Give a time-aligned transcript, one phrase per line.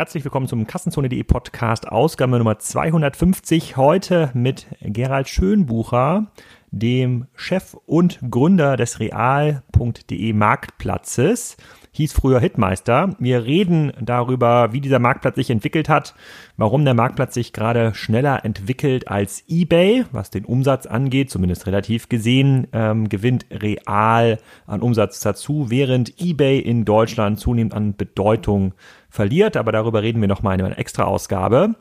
[0.00, 3.76] Herzlich willkommen zum Kassenzone.de Podcast, Ausgabe Nummer 250.
[3.76, 6.32] Heute mit Gerald Schönbucher,
[6.70, 11.58] dem Chef und Gründer des Real.de Marktplatzes
[11.92, 13.14] hieß früher Hitmeister.
[13.18, 16.14] Wir reden darüber, wie dieser Marktplatz sich entwickelt hat,
[16.56, 22.08] warum der Marktplatz sich gerade schneller entwickelt als eBay, was den Umsatz angeht, zumindest relativ
[22.08, 28.72] gesehen, ähm, gewinnt real an Umsatz dazu, während eBay in Deutschland zunehmend an Bedeutung
[29.10, 29.56] verliert.
[29.56, 31.74] Aber darüber reden wir nochmal in einer extra Ausgabe.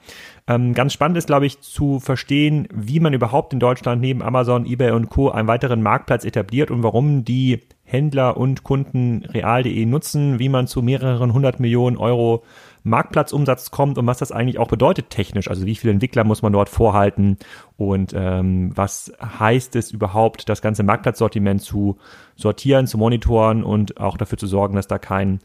[0.48, 4.66] Ähm, ganz spannend ist, glaube ich, zu verstehen, wie man überhaupt in Deutschland neben Amazon,
[4.66, 5.30] eBay und Co.
[5.30, 10.82] einen weiteren Marktplatz etabliert und warum die Händler und Kunden real.de nutzen, wie man zu
[10.82, 12.44] mehreren hundert Millionen Euro
[12.84, 15.50] Marktplatzumsatz kommt und was das eigentlich auch bedeutet technisch.
[15.50, 17.38] Also wie viele Entwickler muss man dort vorhalten
[17.78, 21.98] und ähm, was heißt es überhaupt, das ganze Marktplatzsortiment zu
[22.36, 25.40] sortieren, zu monitoren und auch dafür zu sorgen, dass da kein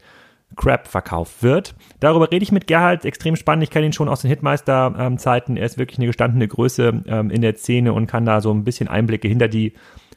[0.55, 1.75] Crap verkauft wird.
[1.99, 3.63] Darüber rede ich mit Gerhard, extrem spannend.
[3.63, 5.57] Ich kenne ihn schon aus den Hitmeister-Zeiten.
[5.57, 8.63] er ist wirklich eine gestandene Größe ähm, in der Szene und kann da so ein
[8.63, 9.73] bisschen Einblicke hinter die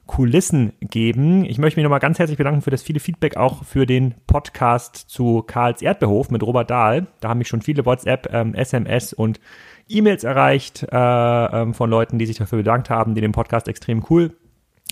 [0.08, 1.44] Kulissen geben.
[1.44, 4.96] Ich möchte mich nochmal ganz herzlich bedanken für das viele Feedback auch für den Podcast
[4.96, 7.08] zu Karls Erdbeerhof mit Robert Dahl.
[7.20, 9.38] Da haben mich schon viele WhatsApp, ähm, SMS und
[9.86, 14.04] E-Mails erreicht äh, ähm, von Leuten, die sich dafür bedankt haben, die den Podcast extrem
[14.08, 14.32] cool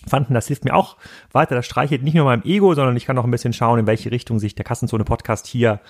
[0.09, 0.97] fanden, das hilft mir auch
[1.33, 1.55] weiter.
[1.55, 4.11] Das streichelt nicht nur meinem Ego, sondern ich kann auch ein bisschen schauen, in welche
[4.11, 5.81] Richtung sich der Kassenzone Podcast hier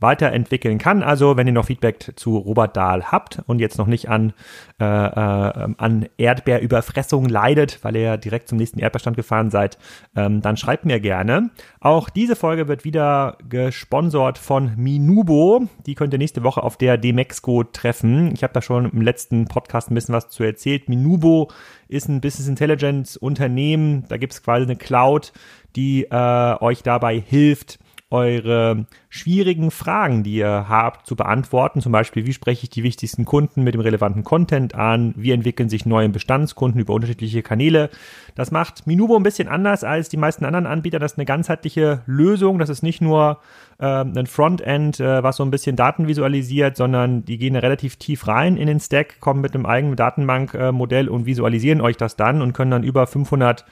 [0.00, 1.02] weiterentwickeln kann.
[1.02, 4.32] Also, wenn ihr noch Feedback zu Robert Dahl habt und jetzt noch nicht an,
[4.78, 9.78] äh, äh, an Erdbeerüberfressung leidet, weil ihr direkt zum nächsten Erdbeerstand gefahren seid,
[10.14, 11.48] ähm, dann schreibt mir gerne.
[11.80, 15.66] Auch diese Folge wird wieder gesponsert von Minubo.
[15.86, 18.32] Die könnt ihr nächste Woche auf der Demexco treffen.
[18.34, 20.90] Ich habe da schon im letzten Podcast ein bisschen was zu erzählt.
[20.90, 21.50] Minubo
[21.88, 24.04] ist ein Business Intelligence Unternehmen.
[24.08, 25.32] Da gibt es quasi eine Cloud,
[25.74, 27.78] die äh, euch dabei hilft,
[28.10, 31.80] eure schwierigen Fragen, die ihr habt, zu beantworten.
[31.80, 35.12] Zum Beispiel, wie spreche ich die wichtigsten Kunden mit dem relevanten Content an?
[35.16, 37.90] Wie entwickeln sich neue Bestandskunden über unterschiedliche Kanäle?
[38.36, 41.00] Das macht Minubo ein bisschen anders als die meisten anderen Anbieter.
[41.00, 42.60] Das ist eine ganzheitliche Lösung.
[42.60, 43.40] Das ist nicht nur
[43.78, 48.28] äh, ein Frontend, äh, was so ein bisschen Daten visualisiert, sondern die gehen relativ tief
[48.28, 52.40] rein in den Stack, kommen mit einem eigenen Datenbankmodell äh, und visualisieren euch das dann
[52.40, 53.64] und können dann über 500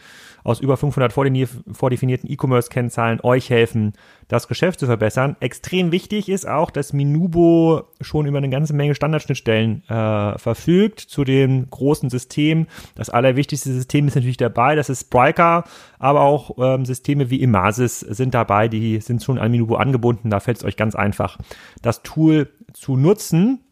[0.45, 3.95] aus über 500 vordefinierten E-Commerce-Kennzahlen euch helfen,
[4.29, 5.37] das Geschäft zu verbessern.
[5.41, 11.25] Extrem wichtig ist auch, dass Minubo schon über eine ganze Menge Standardschnittstellen äh, verfügt zu
[11.25, 12.67] dem großen System.
[12.95, 15.65] Das allerwichtigste System ist natürlich dabei, das ist Spryker,
[15.99, 20.29] aber auch ähm, Systeme wie Imasis sind dabei, die sind schon an Minubo angebunden.
[20.29, 21.39] Da fällt es euch ganz einfach,
[21.81, 23.64] das Tool zu nutzen.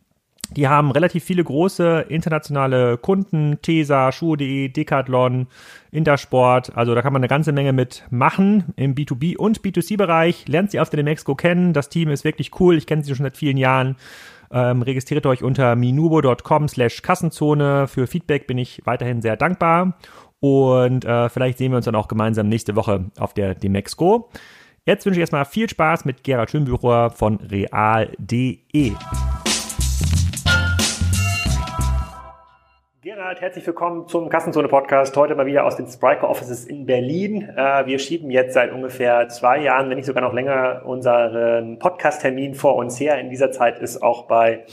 [0.56, 5.46] Die haben relativ viele große internationale Kunden, Tesa, Schuhe.de, Decathlon,
[5.90, 6.76] Intersport.
[6.76, 10.48] Also da kann man eine ganze Menge mit machen im B2B und B2C-Bereich.
[10.48, 11.72] Lernt sie auf der Demexco kennen.
[11.72, 12.76] Das Team ist wirklich cool.
[12.76, 13.96] Ich kenne sie schon seit vielen Jahren.
[14.50, 17.88] Ähm, registriert euch unter minubo.com slash Kassenzone.
[17.88, 19.96] Für Feedback bin ich weiterhin sehr dankbar.
[20.40, 24.28] Und äh, vielleicht sehen wir uns dann auch gemeinsam nächste Woche auf der Demexco.
[24.84, 28.92] Jetzt wünsche ich erstmal viel Spaß mit Gerhard Schönbücher von real.de.
[33.22, 35.16] Gerhard, herzlich willkommen zum Kassenzone Podcast.
[35.16, 37.48] Heute mal wieder aus den Spriker Offices in Berlin.
[37.56, 42.56] Äh, wir schieben jetzt seit ungefähr zwei Jahren, wenn nicht sogar noch länger, unseren Podcast-Termin
[42.56, 43.20] vor uns her.
[43.20, 44.64] In dieser Zeit ist auch bei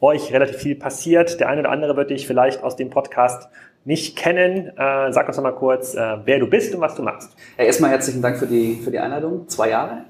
[0.00, 1.38] euch relativ viel passiert.
[1.38, 3.48] Der eine oder andere wird dich vielleicht aus dem Podcast
[3.84, 4.76] nicht kennen.
[4.76, 7.36] Äh, sag uns noch mal kurz, äh, wer du bist und was du machst.
[7.56, 9.48] erstmal herzlichen Dank für die, für die Einladung.
[9.48, 10.06] Zwei Jahre.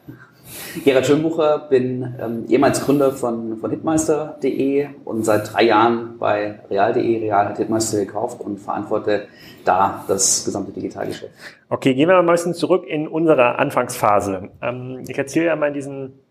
[0.84, 7.18] Gerhard Schönbucher, bin ähm, ehemals Gründer von, von Hitmeister.de und seit drei Jahren bei Real.de.
[7.20, 9.28] Real hat Hitmeister gekauft und verantworte
[9.64, 11.32] da das gesamte Digitalgeschäft.
[11.68, 14.50] Okay, gehen wir mal ein bisschen zurück in unsere Anfangsphase.
[14.60, 16.21] Ähm, ich erzähle ja mal diesen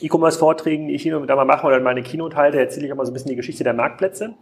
[0.00, 2.96] E-Commerce-Vorträgen, die ich hier und da mal mache oder meine Keynote halte, erzähle ich auch
[2.96, 4.34] mal so ein bisschen die Geschichte der Marktplätze.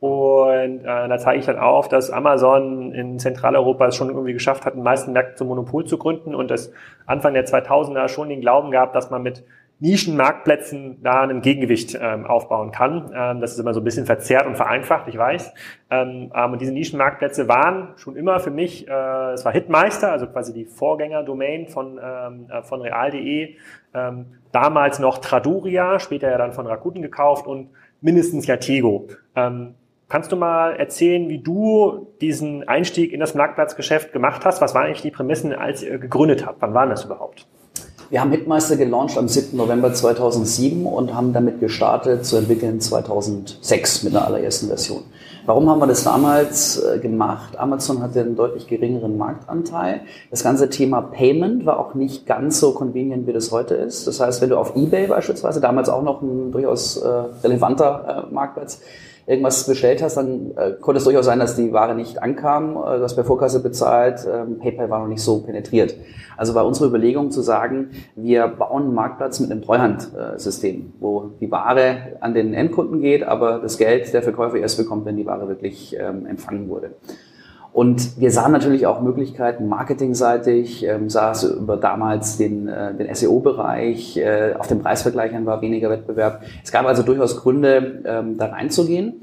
[0.00, 4.66] Und äh, da zeige ich dann auf, dass Amazon in Zentraleuropa es schon irgendwie geschafft
[4.66, 6.72] hat, den meisten Märkten zum Monopol zu gründen und dass
[7.06, 9.44] Anfang der 2000er schon den Glauben gab, dass man mit
[9.80, 13.10] Nischenmarktplätzen da ein Gegengewicht ähm, aufbauen kann.
[13.14, 15.52] Ähm, das ist immer so ein bisschen verzerrt und vereinfacht, ich weiß.
[15.90, 20.52] Ähm, und diese Nischenmarktplätze waren schon immer für mich, äh, es war Hitmeister, also quasi
[20.52, 23.56] die Vorgänger-Domain von, ähm, äh, von real.de,
[23.94, 27.70] ähm, damals noch Traduria, später ja dann von Rakuten gekauft und
[28.00, 29.08] mindestens Yatego.
[29.34, 29.74] Ähm,
[30.08, 34.60] kannst du mal erzählen, wie du diesen Einstieg in das Marktplatzgeschäft gemacht hast?
[34.60, 36.62] Was waren eigentlich die Prämissen, als ihr gegründet habt?
[36.62, 37.48] Wann waren das überhaupt?
[38.10, 39.56] Wir haben Hitmeister gelauncht am 7.
[39.56, 45.02] November 2007 und haben damit gestartet zu entwickeln 2006 mit der allerersten Version.
[45.46, 47.58] Warum haben wir das damals äh, gemacht?
[47.58, 50.02] Amazon hatte einen deutlich geringeren Marktanteil.
[50.30, 54.06] Das ganze Thema Payment war auch nicht ganz so convenient, wie das heute ist.
[54.06, 57.08] Das heißt, wenn du auf eBay beispielsweise, damals auch noch ein durchaus äh,
[57.42, 58.80] relevanter äh, Marktplatz,
[59.26, 62.98] irgendwas bestellt hast, dann äh, konnte es durchaus sein, dass die Ware nicht ankam, äh,
[62.98, 65.94] du hast bei Vorkasse bezahlt, ähm, PayPal war noch nicht so penetriert.
[66.36, 71.50] Also war unsere Überlegung zu sagen, wir bauen einen Marktplatz mit einem Treuhandsystem, wo die
[71.50, 75.48] Ware an den Endkunden geht, aber das Geld der Verkäufer erst bekommt, wenn die Ware
[75.48, 76.90] wirklich ähm, empfangen wurde.
[77.74, 83.12] Und wir sahen natürlich auch Möglichkeiten marketingseitig, ähm, sah es über damals den, äh, den
[83.12, 86.42] SEO-Bereich, äh, auf den Preisvergleichern war weniger Wettbewerb.
[86.62, 89.14] Es gab also durchaus Gründe, ähm, da reinzugehen.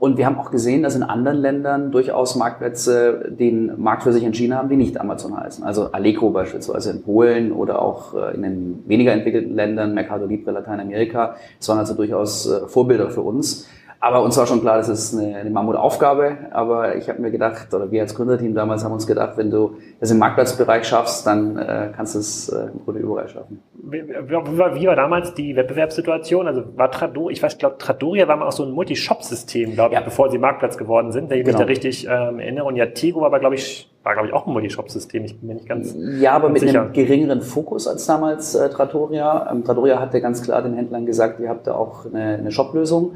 [0.00, 4.24] Und wir haben auch gesehen, dass in anderen Ländern durchaus Marktplätze den Markt für sich
[4.24, 5.62] entschieden haben, die nicht Amazon heißen.
[5.62, 10.50] Also Allegro beispielsweise in Polen oder auch äh, in den weniger entwickelten Ländern, Mercado Libre
[10.50, 11.36] Lateinamerika.
[11.60, 13.68] Das waren also durchaus äh, Vorbilder für uns.
[14.04, 16.36] Aber uns war schon klar, das ist eine, eine Mammutaufgabe.
[16.50, 19.78] Aber ich habe mir gedacht, oder wir als Gründerteam damals haben uns gedacht, wenn du
[19.98, 23.62] das im Marktplatzbereich schaffst, dann äh, kannst du es äh, im Grunde überall schaffen.
[23.72, 26.46] Wie, wie, war, wie war damals die Wettbewerbssituation?
[26.46, 30.00] Also war Trador, ich weiß, glaube Tradoria war mal auch so ein Multi-Shop-System, glaube ich,
[30.00, 30.04] ja.
[30.04, 31.56] bevor sie Marktplatz geworden sind, wenn ich genau.
[31.56, 32.66] mich da richtig ähm, erinnere.
[32.66, 35.24] Und ja, Tego war aber, glaube ich, war, glaube ich, auch ein Multishop-System.
[35.24, 36.82] Ich bin mir nicht ganz Ja, aber ganz mit sicher.
[36.82, 39.50] einem geringeren Fokus als damals äh, Trattoria.
[39.50, 43.14] Ähm, Trattoria hatte ganz klar den Händlern gesagt, ihr habt da auch eine, eine Shop-Lösung.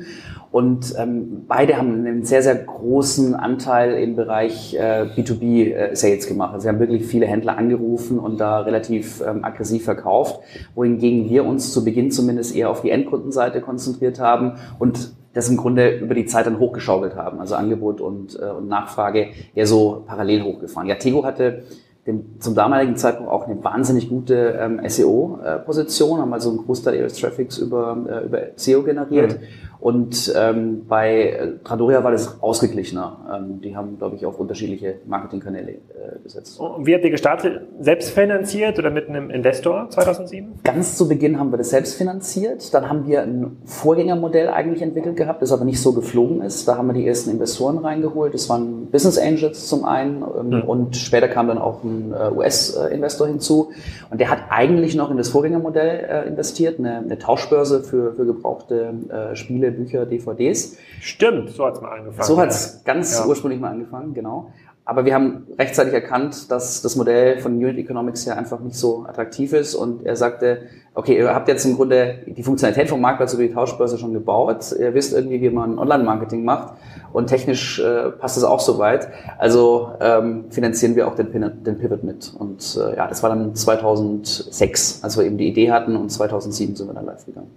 [0.50, 6.54] Und ähm, beide haben einen sehr, sehr großen Anteil im Bereich äh, B2B-Sales äh, gemacht.
[6.54, 10.40] Also sie haben wirklich viele Händler angerufen und da relativ ähm, aggressiv verkauft,
[10.74, 15.56] wohingegen wir uns zu Beginn zumindest eher auf die Endkundenseite konzentriert haben und das im
[15.56, 17.40] Grunde über die Zeit dann hochgeschaukelt haben.
[17.40, 20.88] Also Angebot und, äh, und Nachfrage eher so parallel hochgefahren.
[20.88, 21.62] Ja, Tego hatte
[22.06, 27.14] den, zum damaligen Zeitpunkt auch eine wahnsinnig gute ähm, SEO-Position, haben also einen Großteil ihres
[27.14, 29.38] Traffics über, äh, über SEO generiert.
[29.38, 29.44] Mhm.
[29.80, 33.38] Und ähm, bei Tradoria war das ausgeglichener.
[33.38, 35.78] Ähm, die haben, glaube ich, auch unterschiedliche Marketingkanäle äh,
[36.24, 36.58] gesetzt.
[36.58, 37.62] Und wie habt ihr gestartet?
[37.78, 40.60] Selbst finanziert oder mit einem Investor 2007?
[40.64, 42.74] Ganz zu Beginn haben wir das selbst finanziert.
[42.74, 46.66] Dann haben wir ein Vorgängermodell eigentlich entwickelt gehabt, das aber nicht so geflogen ist.
[46.66, 48.34] Da haben wir die ersten Investoren reingeholt.
[48.34, 50.62] Das waren Business Angels zum einen ähm, mhm.
[50.62, 53.70] und später kam dann auch ein äh, US-Investor hinzu.
[54.10, 58.26] Und der hat eigentlich noch in das Vorgängermodell äh, investiert, eine, eine Tauschbörse für, für
[58.26, 60.76] gebrauchte äh, Spiele Spiele, Bücher, DVDs.
[61.00, 62.26] Stimmt, so hat es mal angefangen.
[62.26, 62.92] So hat es ja.
[62.92, 63.26] ganz ja.
[63.26, 64.52] ursprünglich mal angefangen, genau.
[64.84, 69.04] Aber wir haben rechtzeitig erkannt, dass das Modell von Unit Economics ja einfach nicht so
[69.06, 69.74] attraktiv ist.
[69.74, 70.62] Und er sagte,
[70.94, 74.74] okay, ihr habt jetzt im Grunde die Funktionalität vom Marktplatz über die Tauschbörse schon gebaut.
[74.80, 76.72] Ihr wisst irgendwie, wie man Online-Marketing macht.
[77.12, 79.08] Und technisch äh, passt es auch soweit.
[79.36, 82.32] Also ähm, finanzieren wir auch den, den Pivot mit.
[82.38, 85.96] Und äh, ja, das war dann 2006, als wir eben die Idee hatten.
[85.96, 87.50] Und 2007 sind wir dann live gegangen.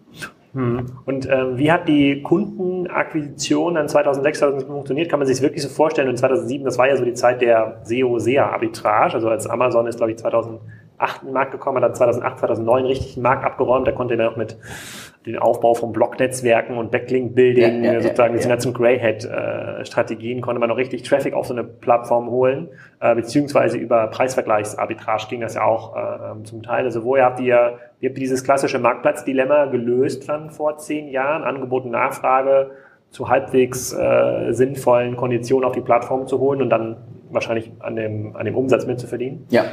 [0.54, 0.86] Hm.
[1.06, 5.10] Und ähm, wie hat die Kundenakquisition dann 2006, 2007 funktioniert?
[5.10, 6.10] Kann man sich wirklich so vorstellen?
[6.10, 9.14] Und 2007, das war ja so die Zeit der SEO-SEA-Arbitrage.
[9.14, 10.18] Also als Amazon ist, glaube ich,
[11.02, 13.88] 2008 in den Markt gekommen, hat dann 2008, 2009 richtig den Markt abgeräumt.
[13.88, 14.58] Da konnte er dann auch mit
[15.26, 20.60] den Aufbau von Blocknetzwerken und Backlink-Building, ja, ja, sozusagen, das sind ja zum Greyhead-Strategien, konnte
[20.60, 22.70] man noch richtig Traffic auf so eine Plattform holen,
[23.00, 26.86] äh, beziehungsweise über Preisvergleichsarbitrage ging das ja auch äh, zum Teil.
[26.86, 31.44] Also woher habt ihr, wie habt ihr dieses klassische Marktplatzdilemma gelöst dann vor zehn Jahren,
[31.44, 32.72] Angebot und Nachfrage
[33.12, 36.98] zu halbwegs äh, sinnvollen Konditionen auf die Plattform zu holen und dann
[37.30, 39.46] wahrscheinlich an dem, an dem Umsatz mitzuverdienen?
[39.50, 39.66] Ja,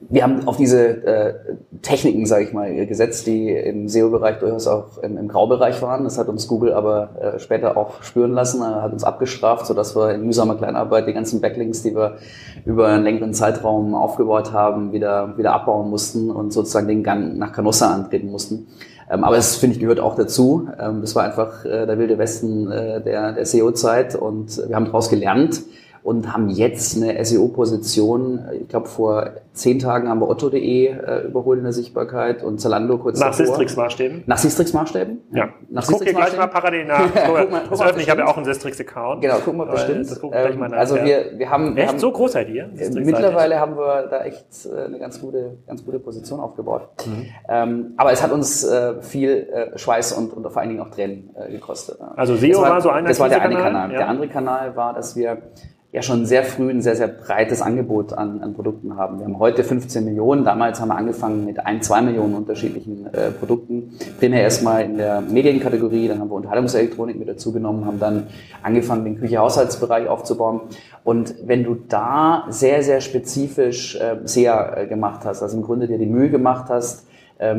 [0.00, 1.34] wir haben auf diese äh,
[1.82, 6.04] Techniken, sage ich mal, gesetzt, die im SEO-Bereich durchaus auch im, im, Graubereich waren.
[6.04, 9.96] Das hat uns Google aber äh, später auch spüren lassen, er hat uns abgestraft, sodass
[9.96, 12.18] wir in mühsamer Kleinarbeit die ganzen Backlinks, die wir
[12.64, 17.52] über einen längeren Zeitraum aufgebaut haben, wieder, wieder abbauen mussten und sozusagen den Gang nach
[17.52, 18.68] Canossa antreten mussten.
[19.10, 20.68] Ähm, aber es, finde ich, gehört auch dazu.
[20.78, 24.84] Ähm, das war einfach äh, der wilde Westen äh, der, der SEO-Zeit und wir haben
[24.84, 25.62] daraus gelernt,
[26.08, 28.48] und haben jetzt eine SEO-Position.
[28.62, 32.96] Ich glaube, vor zehn Tagen haben wir otto.de äh, überholt in der Sichtbarkeit und Zalando
[32.96, 34.22] kurz Nach Sistrix-Maßstäben?
[34.24, 35.18] Nach Sistrix-Maßstäben?
[35.34, 35.50] Ja.
[35.68, 37.10] Nach ich gucke hier gleich mal parallel nach.
[37.12, 39.20] guck mal, das öffne, ich habe ja auch einen Sistrix-Account.
[39.20, 40.10] Genau, guck mal bestimmt.
[40.10, 41.76] Das guck gleich mal ähm, nach, also wir, wir haben...
[41.76, 41.88] Echt?
[41.88, 42.70] haben, so groß seid ihr?
[42.94, 46.88] Mittlerweile haben wir da echt äh, eine ganz gute, ganz gute Position aufgebaut.
[47.04, 47.26] Mhm.
[47.50, 50.90] Ähm, aber es hat uns äh, viel äh, Schweiß und, und vor allen Dingen auch
[50.90, 51.98] Tränen äh, gekostet.
[52.16, 53.92] Also SEO war, war, so einer Das war der eine Kanal.
[53.92, 53.98] Ja.
[53.98, 55.42] Der andere Kanal war, dass wir
[55.90, 59.18] ja schon sehr früh ein sehr, sehr breites Angebot an, an Produkten haben.
[59.18, 63.30] Wir haben heute 15 Millionen, damals haben wir angefangen mit ein, zwei Millionen unterschiedlichen äh,
[63.30, 63.94] Produkten.
[64.18, 68.26] Primär erstmal in der Medienkategorie, dann haben wir Unterhaltungselektronik mit dazu genommen, haben dann
[68.62, 70.60] angefangen, den Küche-Haushaltsbereich aufzubauen.
[71.04, 75.86] Und wenn du da sehr, sehr spezifisch äh, SEA äh, gemacht hast, also im Grunde
[75.86, 77.07] dir die Mühe gemacht hast,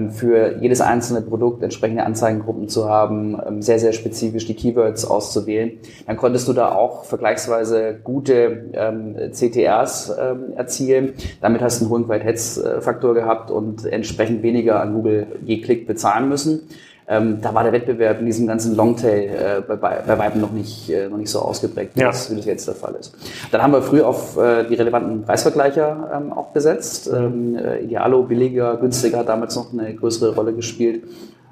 [0.10, 5.72] für jedes einzelne Produkt entsprechende Anzeigengruppen zu haben, ähm, sehr, sehr spezifisch die Keywords auszuwählen.
[6.06, 11.14] Dann konntest du da auch vergleichsweise gute ähm, CTRs ähm, erzielen.
[11.42, 16.28] Damit hast du einen hohen Qualitätsfaktor gehabt und entsprechend weniger an Google je Klick bezahlen
[16.28, 16.68] müssen.
[17.12, 20.92] Ähm, da war der Wettbewerb in diesem ganzen Longtail äh, bei, bei Weitem noch nicht,
[20.92, 22.08] äh, noch nicht so ausgeprägt, wie, ja.
[22.08, 23.16] das, wie das jetzt der Fall ist.
[23.52, 27.10] Dann haben wir früh auf äh, die relevanten Preisvergleicher ähm, auch besetzt.
[27.12, 31.04] Ähm, äh, Idealo, billiger, günstiger hat damals noch eine größere Rolle gespielt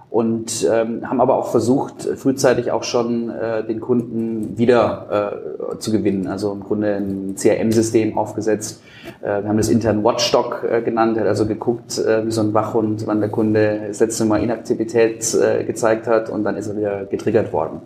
[0.09, 5.41] und ähm, haben aber auch versucht, frühzeitig auch schon äh, den Kunden wieder
[5.73, 6.27] äh, zu gewinnen.
[6.27, 8.81] Also im Grunde ein CRM-System aufgesetzt.
[9.21, 12.53] Äh, wir haben das intern Watchdog äh, genannt, hat also geguckt, äh, wie so ein
[12.53, 16.77] Wachhund, wann der Kunde das letzte Mal Inaktivität äh, gezeigt hat und dann ist er
[16.77, 17.81] wieder getriggert worden.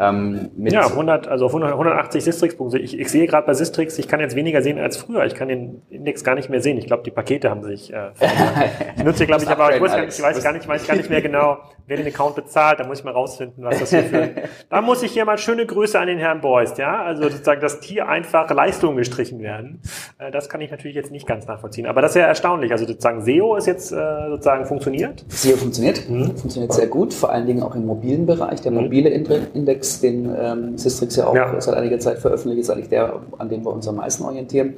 [0.00, 2.78] Ähm, ja, 100, also auf 180 Sistrix-Punkte.
[2.78, 5.26] Ich, ich sehe gerade bei Sistrix, ich kann jetzt weniger sehen als früher.
[5.26, 6.78] Ich kann den Index gar nicht mehr sehen.
[6.78, 8.70] Ich glaube, die Pakete haben sich äh, verändert.
[8.96, 10.96] Ich nutze, glaube ich, aber ich weiß, gar nicht, ich weiß gar nicht, weiß gar
[10.96, 12.80] nicht mehr genau, wer den Account bezahlt.
[12.80, 14.30] Da muss ich mal rausfinden, was das hier für.
[14.70, 17.02] Da muss ich hier mal schöne Grüße an den Herrn Beust, ja.
[17.02, 19.82] Also sozusagen, dass hier einfach Leistungen gestrichen werden.
[20.18, 21.86] Äh, das kann ich natürlich jetzt nicht ganz nachvollziehen.
[21.86, 22.72] Aber das ist ja erstaunlich.
[22.72, 25.26] Also sozusagen SEO ist jetzt äh, sozusagen funktioniert.
[25.28, 26.36] SEO funktioniert, mhm.
[26.36, 28.62] funktioniert sehr gut, vor allen Dingen auch im mobilen Bereich.
[28.62, 28.84] Der mhm.
[28.84, 31.60] mobile Index den ähm, Systrix ja auch ja.
[31.60, 34.74] seit einiger Zeit veröffentlicht, ist eigentlich der, an dem wir uns am meisten orientieren.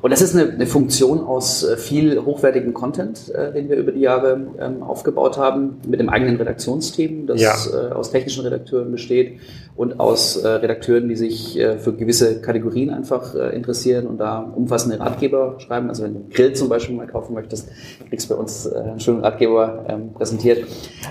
[0.00, 3.92] Und das ist eine, eine Funktion aus äh, viel hochwertigem Content, äh, den wir über
[3.92, 7.54] die Jahre ähm, aufgebaut haben, mit dem eigenen Redaktionsteam, das ja.
[7.72, 9.38] äh, aus technischen Redakteuren besteht
[9.76, 14.40] und aus äh, Redakteuren, die sich äh, für gewisse Kategorien einfach äh, interessieren und da
[14.40, 15.88] umfassende Ratgeber schreiben.
[15.88, 17.68] Also wenn du Grill zum Beispiel mal kaufen möchtest,
[18.08, 20.64] kriegst du bei uns äh, einen schönen Ratgeber ähm, präsentiert.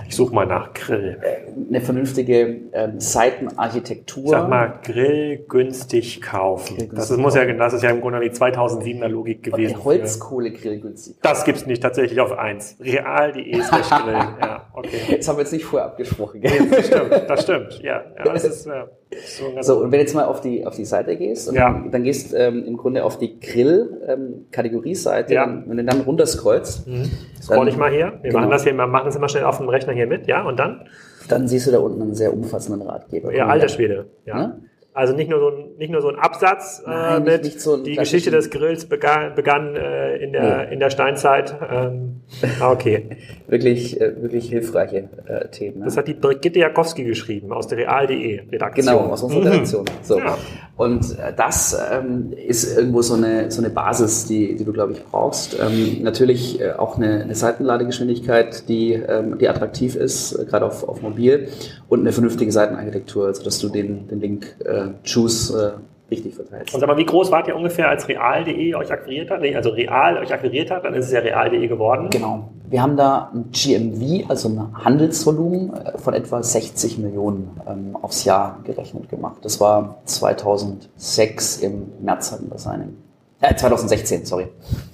[0.07, 1.17] Ich suche mal nach Grill.
[1.21, 2.99] Äh, eine vernünftige ähm,
[3.35, 4.29] Seitenarchitektur.
[4.29, 6.77] Sag mal, Grill günstig kaufen.
[6.77, 9.83] Grill das, ist, muss ja, das ist ja im Grunde die 2007er Logik gewesen.
[9.83, 11.17] Holzkohlegrill günstig.
[11.21, 12.77] Das gibt's nicht tatsächlich auf eins.
[12.79, 14.13] Real.de slash Grill.
[14.13, 15.17] Ja, okay.
[15.17, 16.41] Das haben wir jetzt nicht vorher abgesprochen.
[16.41, 16.51] Gell?
[16.59, 17.79] Nee, das stimmt, das stimmt.
[17.81, 18.87] Ja, ja das ist ja,
[19.25, 21.71] so, so, und wenn jetzt mal auf die, auf die Seite gehst und ja.
[21.71, 25.63] dann, dann, gehst ähm, im Grunde auf die Grill-Kategorieseite, ähm, ja.
[25.65, 26.87] wenn du dann runterscrollst.
[26.87, 27.11] Mhm.
[27.41, 28.19] Scroll ich mal hier.
[28.21, 28.39] Wir genau.
[28.41, 30.57] machen das hier, wir machen das immer schnell auf dem Rechner hier mit, ja, und
[30.59, 30.87] dann?
[31.27, 33.33] Dann siehst du da unten einen sehr umfassenden Ratgeber.
[33.33, 34.39] Ja, alter Schwede, ja.
[34.39, 34.57] ja?
[34.95, 37.61] Also nicht nur so ein, nicht nur so ein Absatz äh, Nein, mit nicht, nicht
[37.61, 40.73] so die Geschichte des Grills begann, begann äh, in, der, nee.
[40.73, 41.53] in der Steinzeit.
[41.69, 42.21] Ähm,
[42.61, 43.09] ah, okay.
[43.47, 45.79] wirklich, äh, wirklich hilfreiche äh, Themen.
[45.79, 45.85] Ne?
[45.85, 48.85] Das hat die Brigitte Jakowski geschrieben aus der Real.de Redaktion.
[48.85, 49.83] Genau, aus unserer Redaktion.
[49.83, 49.89] Mhm.
[50.01, 50.17] So.
[50.17, 50.37] Ja.
[50.77, 54.93] Und äh, das ähm, ist irgendwo so eine, so eine Basis, die, die du, glaube
[54.93, 55.59] ich, brauchst.
[55.59, 60.87] Ähm, natürlich äh, auch eine, eine Seitenladegeschwindigkeit, die, ähm, die attraktiv ist, äh, gerade auf,
[60.87, 61.49] auf mobil
[61.89, 66.73] und eine vernünftige Seitenarchitektur, also dass du den, den Link äh, Choose äh, richtig verteilst.
[66.73, 69.41] Und sag mal, wie groß wart ihr ungefähr, als real.de euch akquiriert hat?
[69.41, 72.09] Nee, also real euch akquiriert hat, dann ist es ja real.de geworden.
[72.11, 72.49] Genau.
[72.69, 78.23] Wir haben da ein GMV, also ein Handelsvolumen äh, von etwa 60 Millionen ähm, aufs
[78.25, 79.37] Jahr gerechnet gemacht.
[79.43, 82.97] Das war 2006 im März hatten wir Signing.
[83.41, 84.47] Äh, 2016, sorry.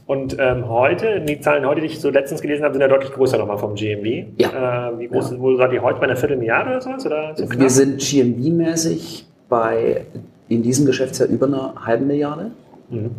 [0.08, 3.12] Und ähm, heute, die Zahlen heute, die ich so letztens gelesen habe, sind ja deutlich
[3.14, 4.34] größer nochmal vom GMV.
[4.38, 4.90] Ja.
[4.90, 5.40] Äh, wie groß ja.
[5.40, 7.06] wo seid ihr heute bei einer Viertelmilliarde oder sowas?
[7.06, 10.06] Oder so Wir sind GMV-mäßig bei
[10.50, 12.52] in diesem Geschäftsjahr über einer halben Milliarde
[12.90, 13.12] mhm.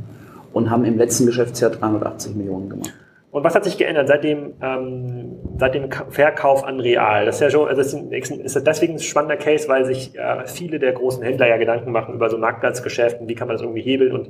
[0.53, 2.93] und haben im letzten Geschäftsjahr 380 Millionen gemacht.
[3.33, 7.25] Und was hat sich geändert seit dem, ähm, seit dem Verkauf an Real?
[7.25, 10.79] Das ist ja schon, also das ist deswegen ein spannender Case, weil sich äh, viele
[10.79, 14.13] der großen Händler ja Gedanken machen über so Marktplatzgeschäften, wie kann man das irgendwie hebeln
[14.13, 14.29] und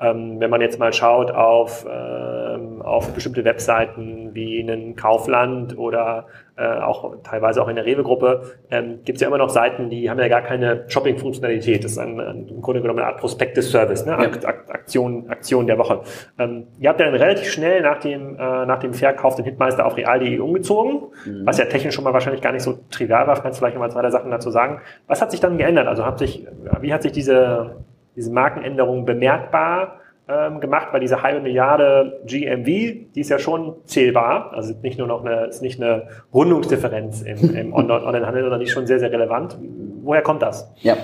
[0.00, 6.28] ähm, wenn man jetzt mal schaut auf, ähm, auf bestimmte Webseiten wie einen Kaufland oder
[6.56, 10.08] äh, auch teilweise auch in der Rewe-Gruppe, ähm, gibt es ja immer noch Seiten, die
[10.08, 11.82] haben ja gar keine Shopping-Funktionalität.
[11.82, 14.12] Das ist ein, ein, im Grunde genommen eine Art Prospektes-Service, ne?
[14.12, 14.48] Ja.
[14.48, 16.02] Aktion, Aktion der Woche.
[16.38, 19.84] Ähm, ihr habt ja dann relativ schnell nach dem, äh, nach dem Verkauf den Hitmeister
[19.84, 21.44] auf real.de umgezogen, mhm.
[21.44, 23.34] was ja technisch schon mal wahrscheinlich gar nicht so trivial war.
[23.40, 24.80] Kannst du vielleicht noch mal zwei, drei Sachen dazu sagen.
[25.08, 25.88] Was hat sich dann geändert?
[25.88, 26.46] Also hat sich,
[26.80, 27.82] wie hat sich diese,
[28.14, 34.52] diese Markenänderung bemerkbar ähm, gemacht, weil diese halbe Milliarde GMV, die ist ja schon zählbar.
[34.54, 38.72] Also nicht nur noch eine, ist nicht eine Rundungsdifferenz im, im Online-Handel, sondern die ist
[38.72, 39.58] schon sehr, sehr relevant.
[40.02, 40.72] Woher kommt das?
[40.80, 40.96] Ja.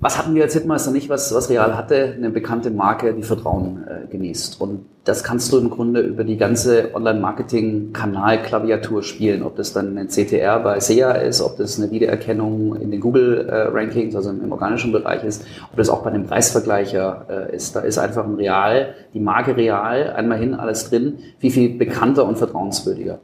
[0.00, 2.14] Was hatten wir als Hitmeister nicht, was, was Real hatte?
[2.16, 4.60] Eine bekannte Marke, die Vertrauen äh, genießt.
[4.60, 9.42] Und das kannst du im Grunde über die ganze Online-Marketing-Kanal-Klaviatur spielen.
[9.42, 14.14] Ob das dann ein CTR bei SEA ist, ob das eine Wiedererkennung in den Google-Rankings,
[14.14, 17.74] also im, im, organischen Bereich ist, ob das auch bei einem Preisvergleicher äh, ist.
[17.74, 22.24] Da ist einfach ein Real, die Marke Real, einmal hin, alles drin, viel, viel bekannter
[22.24, 23.18] und vertrauenswürdiger.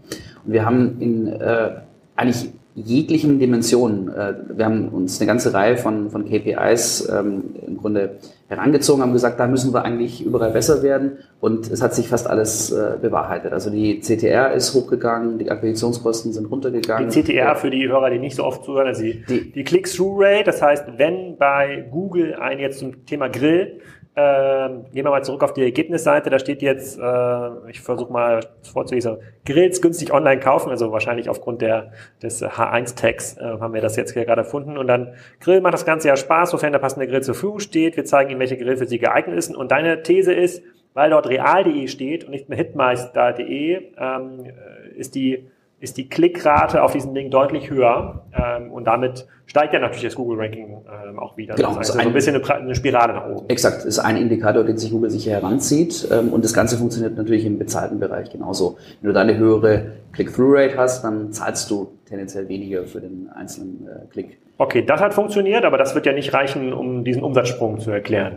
[0.45, 1.71] Und wir haben in äh,
[2.17, 4.09] eigentlich jeglichen Dimensionen.
[4.09, 8.17] Äh, wir haben uns eine ganze Reihe von, von KPIs ähm, im Grunde
[8.49, 12.27] herangezogen, haben gesagt, da müssen wir eigentlich überall besser werden und es hat sich fast
[12.29, 13.53] alles äh, bewahrheitet.
[13.53, 17.11] Also die CTR ist hochgegangen, die Akquisitionskosten sind runtergegangen.
[17.11, 20.45] Die CTR für die Hörer, die nicht so oft zuhören, also die, die, die Click-Through-Rate,
[20.45, 23.81] das heißt, wenn bei Google ein jetzt zum Thema Grill
[24.17, 26.31] ähm, gehen wir mal zurück auf die Ergebnisseite.
[26.31, 30.71] Da steht jetzt, äh, ich versuche mal vorzulesen, Grills günstig online kaufen.
[30.71, 31.93] Also wahrscheinlich aufgrund der,
[32.23, 34.79] des H1-Tags äh, haben wir das jetzt hier gerade erfunden.
[34.79, 37.97] Und dann Grill macht das Ganze ja Spaß, sofern der passende Grill zur Verfügung steht.
[37.97, 39.55] Wir zeigen Ihnen, welche Grill für Sie geeignet ist.
[39.55, 44.53] Und deine These ist, weil dort real.de steht und nicht mehr hitmeister.de, ähm,
[44.97, 45.49] ist die
[45.81, 50.15] ist die Klickrate auf diesem Ding deutlich höher ähm, und damit steigt ja natürlich das
[50.15, 51.55] Google-Ranking ähm, auch wieder.
[51.55, 53.49] Genau, das heißt, also ein, bisschen eine, eine, Spirale nach oben.
[53.49, 57.45] Exakt, ist ein Indikator, den sich Google sicher heranzieht ähm, und das Ganze funktioniert natürlich
[57.45, 58.79] im bezahlten Bereich genauso.
[59.01, 63.87] Wenn du da eine höhere Click-Through-Rate hast, dann zahlst du tendenziell weniger für den einzelnen
[63.87, 64.39] äh, Klick.
[64.57, 68.35] Okay, das hat funktioniert, aber das wird ja nicht reichen, um diesen Umsatzsprung zu erklären.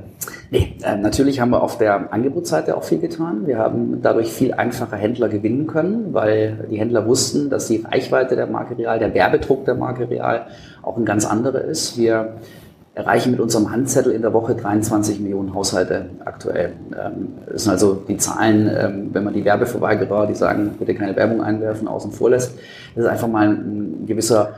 [0.50, 3.46] Nee, äh, natürlich haben wir auf der Angebotsseite auch viel getan.
[3.46, 8.36] Wir haben dadurch viel einfacher Händler gewinnen können, weil die Händler wussten, dass die Reichweite
[8.36, 10.48] der Marke Real, der Werbedruck der Marke Real
[10.88, 11.98] auch ein ganz anderer ist.
[11.98, 12.36] Wir
[12.96, 16.74] erreichen mit unserem Handzettel in der Woche 23 Millionen Haushalte aktuell.
[16.94, 21.16] Ähm, das sind also die Zahlen, ähm, wenn man die Werbeverweigerer, die sagen, bitte keine
[21.16, 22.58] Werbung einwerfen, außen vor lässt.
[22.96, 24.56] Das ist einfach mal ein gewisser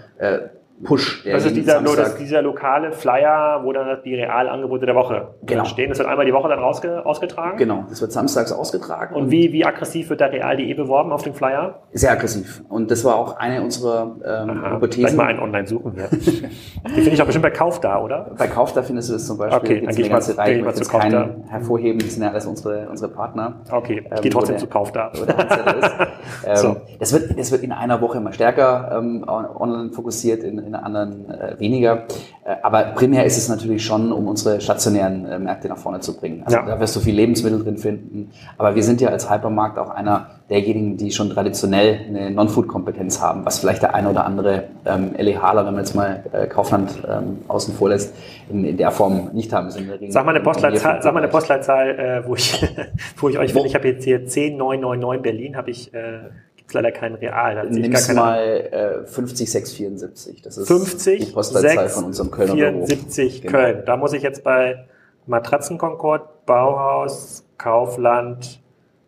[0.83, 1.23] Push.
[1.25, 5.65] Das ist dieser, Samstag, das dieser lokale Flyer, wo dann die Realangebote der Woche genau.
[5.65, 5.89] stehen.
[5.89, 7.57] Das wird einmal die Woche dann rausge ausgetragen?
[7.57, 9.15] Genau, das wird samstags ausgetragen.
[9.15, 11.81] Und wie, wie aggressiv wird der Real.de beworben auf dem Flyer?
[11.91, 12.63] Sehr aggressiv.
[12.69, 15.01] Und das war auch eine unserer ähm, Aha, Hypothesen.
[15.01, 16.07] Vielleicht mal einen online suchen hier.
[16.11, 18.31] die finde ich auch bestimmt bei Kauf da, oder?
[18.37, 19.59] Bei Kauf da findest du das zum Beispiel.
[19.59, 20.59] Okay, dann gehe ich mal, ganze Reihe.
[20.59, 21.29] Ich mal zu Kauf da.
[21.49, 23.61] hervorheben, die sind ja alles unsere, unsere Partner.
[23.69, 25.11] Okay, ich ähm, gehe trotzdem zu Kauf da.
[26.45, 26.77] ähm, so.
[26.99, 31.29] das, wird, das wird in einer Woche immer stärker ähm, online fokussiert, in, in anderen
[31.29, 32.05] äh, weniger.
[32.45, 36.17] Äh, aber primär ist es natürlich schon, um unsere stationären äh, Märkte nach vorne zu
[36.17, 36.43] bringen.
[36.45, 36.65] Also ja.
[36.65, 38.31] da wirst du viel Lebensmittel drin finden.
[38.57, 43.45] Aber wir sind ja als Hypermarkt auch einer derjenigen, die schon traditionell eine Non-Food-Kompetenz haben,
[43.45, 47.39] was vielleicht der eine oder andere ähm, LEHler, wenn man jetzt mal äh, Kaufland ähm,
[47.47, 48.15] außen vor lässt,
[48.49, 49.69] in, in der Form nicht haben.
[49.69, 52.65] Sag mal eine Postleitzahl, sag mal eine Postleitzahl äh, wo, ich,
[53.17, 53.67] wo ich euch finde.
[53.67, 56.29] Ich habe jetzt hier 10999 Berlin, habe ich äh,
[56.69, 57.55] ist leider kein Real.
[57.55, 60.41] Da Nimm's mal äh, 50674.
[60.43, 63.51] Das ist 50, die Postleitzahl 6, von unserem Kölner 74 Büro.
[63.51, 63.73] Köln.
[63.73, 63.85] Genau.
[63.85, 64.85] Da muss ich jetzt bei
[65.25, 68.61] Matratzenkonkord, Bauhaus, Kaufland,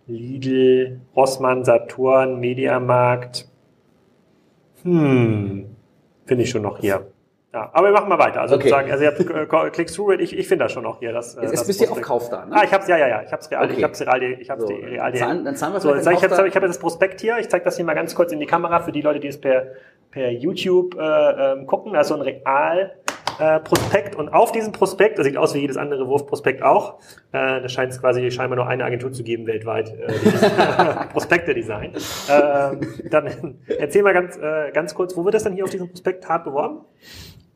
[0.08, 3.47] Lidl, Rossmann, Saturn, Mediamarkt.
[4.82, 5.67] Hm,
[6.26, 7.11] finde ich schon noch hier.
[7.54, 8.42] Ja, aber wir machen mal weiter.
[8.42, 8.70] Also okay.
[8.70, 11.12] sozusagen, also ihr habt äh, Click-Through-Rate, ich, ich finde das schon noch hier.
[11.12, 12.56] Das, Jetzt das bist du auf Kauf da, ne?
[12.56, 13.74] Ah, ich hab's, ja, ja, ja, ich hab's real, okay.
[13.78, 15.14] ich hab's real, ich hab's so, die real.
[15.14, 17.66] Zahlen, dann zahlen wir so, jetzt ich habe ich hab das Prospekt hier, ich zeige
[17.66, 19.68] das hier mal ganz kurz in die Kamera für die Leute, die es per,
[20.12, 21.94] per YouTube äh, ähm, gucken.
[21.98, 22.96] Also ein Real
[23.42, 27.00] äh, Prospekt und auf diesem Prospekt, das sieht aus wie jedes andere Wurfprospekt auch,
[27.34, 31.54] äh, da scheint es quasi scheinbar nur eine Agentur zu geben weltweit, äh, die Prospekte
[31.54, 31.94] Design.
[32.30, 35.90] Äh, dann erzähl mal ganz, äh, ganz kurz, wo wird das dann hier auf diesem
[35.90, 36.86] Prospekt hart beworben?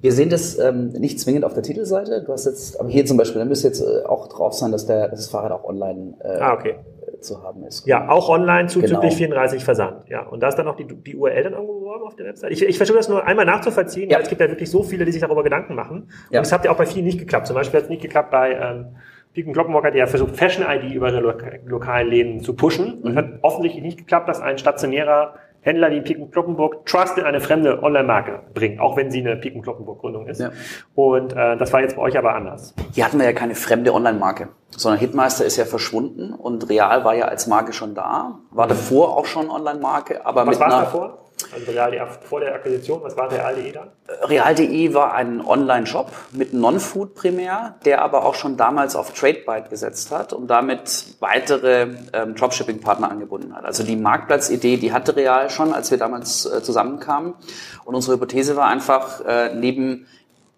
[0.01, 2.23] Wir sehen das ähm, nicht zwingend auf der Titelseite.
[2.23, 4.85] Du hast jetzt, aber hier zum Beispiel, da müsste jetzt äh, auch drauf sein, dass,
[4.85, 6.75] der, dass das Fahrrad auch online äh, ah, okay.
[7.21, 7.87] zu haben ist.
[7.87, 9.11] Ja, auch online zuzüglich genau.
[9.11, 10.07] 34 Versand.
[10.09, 12.51] Ja, und da ist dann auch die, die URL dann irgendwo beworben auf der Website.
[12.51, 14.17] Ich, ich versuche das nur einmal nachzuvollziehen, ja.
[14.17, 16.03] weil es gibt ja wirklich so viele, die sich darüber Gedanken machen.
[16.03, 16.41] Und ja.
[16.41, 17.47] das hat ja auch bei vielen nicht geklappt.
[17.47, 18.97] Zum Beispiel hat es nicht geklappt bei ähm,
[19.33, 21.21] Piken Glockenwalker, der versucht, Fashion ID über ihre
[21.65, 23.01] lokalen Läden zu pushen.
[23.01, 27.23] Und es hat offensichtlich nicht geklappt, dass ein stationärer Händler, die Piken Kloppenburg Trust in
[27.23, 30.39] eine fremde Online-Marke bringen, auch wenn sie eine Piken Kloppenburg Gründung ist.
[30.39, 30.51] Ja.
[30.93, 32.75] Und äh, das war jetzt bei euch aber anders.
[32.93, 37.15] Hier hatten wir ja keine fremde Online-Marke, sondern Hitmeister ist ja verschwunden und Real war
[37.15, 41.24] ja als Marke schon da, war davor auch schon Online-Marke, aber Was mit war davor?
[41.53, 43.89] Also Real.de vor der Akquisition, was war Real.de dann?
[44.23, 50.11] Real.de war ein Online-Shop mit Non-Food primär, der aber auch schon damals auf TradeByte gesetzt
[50.11, 53.65] hat und damit weitere ähm, Dropshipping-Partner angebunden hat.
[53.65, 57.33] Also die Marktplatzidee, die hatte Real schon, als wir damals äh, zusammenkamen.
[57.83, 60.07] Und unsere Hypothese war einfach, äh, neben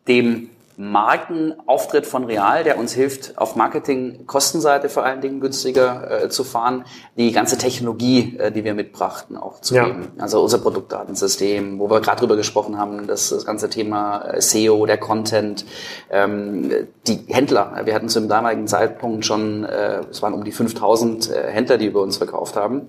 [0.08, 6.44] dem Markenauftritt von Real, der uns hilft, auf Marketing-Kostenseite vor allen Dingen günstiger äh, zu
[6.44, 6.86] fahren,
[7.18, 9.86] die ganze Technologie, äh, die wir mitbrachten, auch zu Ja.
[9.86, 10.10] geben.
[10.20, 14.86] Also unser Produktdatensystem, wo wir gerade drüber gesprochen haben, das, das ganze Thema äh, SEO,
[14.86, 15.66] der Content,
[16.12, 16.72] ähm,
[17.08, 17.82] die Händler.
[17.86, 21.80] Wir hatten zu dem damaligen Zeitpunkt schon, äh, es waren um die 5000 äh, Händler,
[21.80, 22.84] die über uns verkauft haben.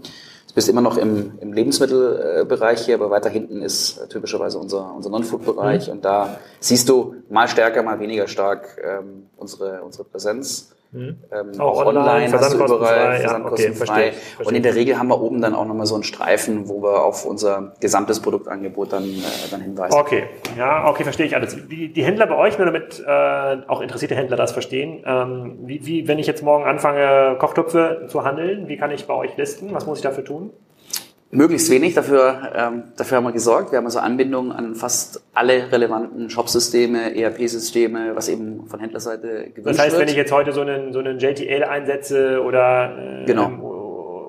[0.49, 5.11] Du bist immer noch im, im Lebensmittelbereich hier, aber weiter hinten ist typischerweise unser, unser
[5.11, 5.91] Non-Food-Bereich.
[5.91, 10.71] Und da siehst du mal stärker, mal weniger stark ähm, unsere, unsere Präsenz.
[10.95, 11.17] Ähm,
[11.59, 13.73] Auch online, hast du versandkostenfrei, überall, ja, versandkostenfrei.
[13.73, 14.47] okay, verstehe, verstehe.
[14.47, 17.03] Und in der Regel haben wir oben dann auch nochmal so einen Streifen, wo wir
[17.05, 19.99] auf unser gesamtes Produktangebot dann, äh, dann hinweisen.
[19.99, 20.25] Okay,
[20.57, 21.57] ja, okay, verstehe ich alles.
[21.69, 25.85] Die, die Händler bei euch, nur damit äh, auch interessierte Händler das verstehen, ähm, wie,
[25.85, 29.75] wie, wenn ich jetzt morgen anfange, Kochtöpfe zu handeln, wie kann ich bei euch listen?
[29.75, 30.53] Was muss ich dafür tun?
[31.31, 33.71] Möglichst wenig, dafür, ähm, dafür haben wir gesorgt.
[33.71, 39.67] Wir haben also Anbindungen an fast alle relevanten Shop-Systeme, ERP-Systeme, was eben von Händlerseite gewünscht
[39.67, 40.01] Das heißt, wird.
[40.03, 43.51] wenn ich jetzt heute so einen, so einen JTL einsetze oder, äh, Genau.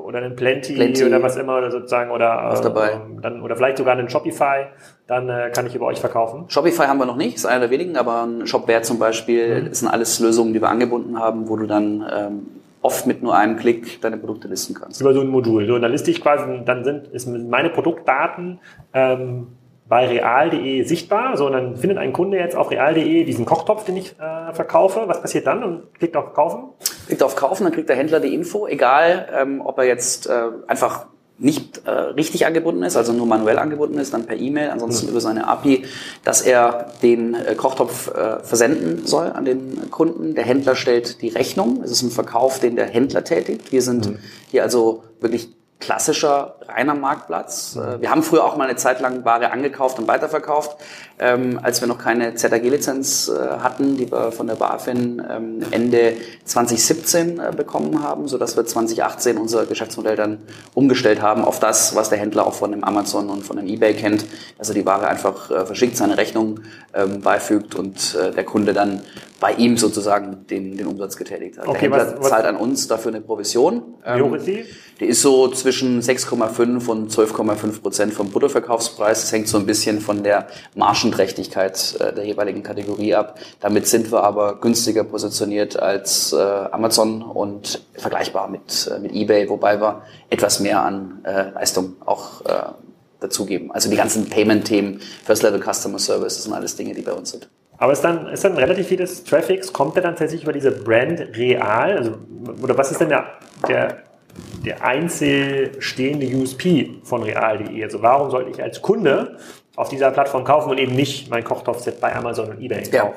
[0.04, 1.06] oder einen Plenty, Plenty.
[1.06, 2.92] oder was immer, oder sozusagen, oder, Auch dabei.
[2.94, 4.66] ähm, dann, oder vielleicht sogar einen Shopify,
[5.08, 6.46] dann äh, kann ich über euch verkaufen.
[6.50, 9.70] Shopify haben wir noch nicht, ist einer der wenigen, aber ein Shopware zum Beispiel, Mhm.
[9.70, 12.48] das sind alles Lösungen, die wir angebunden haben, wo du dann ähm,
[12.82, 15.02] oft mit nur einem Klick deine Produkte listen kannst.
[15.02, 15.68] über so ein Modul.
[15.68, 18.60] So, und dann liste ich quasi, dann sind ist meine Produktdaten
[18.94, 19.48] ähm,
[19.88, 21.36] bei real.de sichtbar.
[21.36, 25.04] So, und dann findet ein Kunde jetzt auf real.de diesen Kochtopf, den ich äh, verkaufe.
[25.08, 25.64] Was passiert dann?
[25.64, 26.70] Und klickt auf Kaufen.
[27.08, 30.44] Klickt auf Kaufen, dann kriegt der Händler die Info, egal ähm, ob er jetzt äh,
[30.68, 31.08] einfach
[31.40, 35.22] nicht äh, richtig angebunden ist, also nur manuell angebunden ist, dann per E-Mail, ansonsten über
[35.22, 35.86] seine API,
[36.24, 40.36] dass er den äh, Kochtopf äh, versenden soll an den Kunden.
[40.36, 41.82] Der Händler stellt die Rechnung.
[41.84, 43.72] Es ist ein Verkauf, den der Händler tätigt.
[43.72, 44.20] Wir sind
[44.52, 47.76] hier also wirklich klassischer reiner Marktplatz.
[47.78, 50.76] Äh, Wir haben früher auch mal eine Zeit lang Ware angekauft und weiterverkauft,
[51.20, 56.14] ähm, als wir noch keine ZAG-Lizenz äh, hatten, die wir von der BaFin ähm, Ende
[56.46, 60.40] 2017 äh, bekommen haben, so dass wir 2018 unser Geschäftsmodell dann
[60.74, 63.94] umgestellt haben auf das, was der Händler auch von dem Amazon und von dem eBay
[63.94, 64.26] kennt,
[64.58, 66.60] also die Ware einfach äh, verschickt, seine Rechnung
[66.94, 69.02] ähm, beifügt und äh, der Kunde dann
[69.40, 71.68] bei ihm sozusagen den, den Umsatz getätigt hat.
[71.68, 73.82] Okay, der Händler was- was- zahlt an uns dafür eine Provision.
[74.04, 74.66] Wie hoch Ähm, ist die?
[75.00, 79.22] Die ist so zwischen 6,5 und 12,5 Prozent vom Bruttoverkaufspreis.
[79.22, 83.40] Das hängt so ein bisschen von der Margenträchtigkeit äh, der jeweiligen Kategorie ab.
[83.62, 89.48] Damit sind wir aber günstiger positioniert als äh, Amazon und vergleichbar mit, äh, mit eBay,
[89.50, 92.42] wobei wir etwas mehr an Leistung auch
[93.20, 93.72] dazugeben.
[93.72, 97.32] Also die ganzen Payment-Themen, First Level Customer Service, das sind alles Dinge, die bei uns
[97.32, 97.50] sind.
[97.78, 101.20] Aber ist dann, ist dann relativ vieles Traffics, kommt der dann tatsächlich über diese Brand
[101.36, 101.98] real?
[101.98, 102.18] Also,
[102.62, 103.26] oder was ist denn der,
[103.68, 104.04] der,
[104.66, 107.84] der einzeln stehende USP von real.de?
[107.84, 109.38] Also warum sollte ich als Kunde
[109.76, 113.14] auf dieser Plattform kaufen und eben nicht mein Kochtopfset bei Amazon und eBay Ja.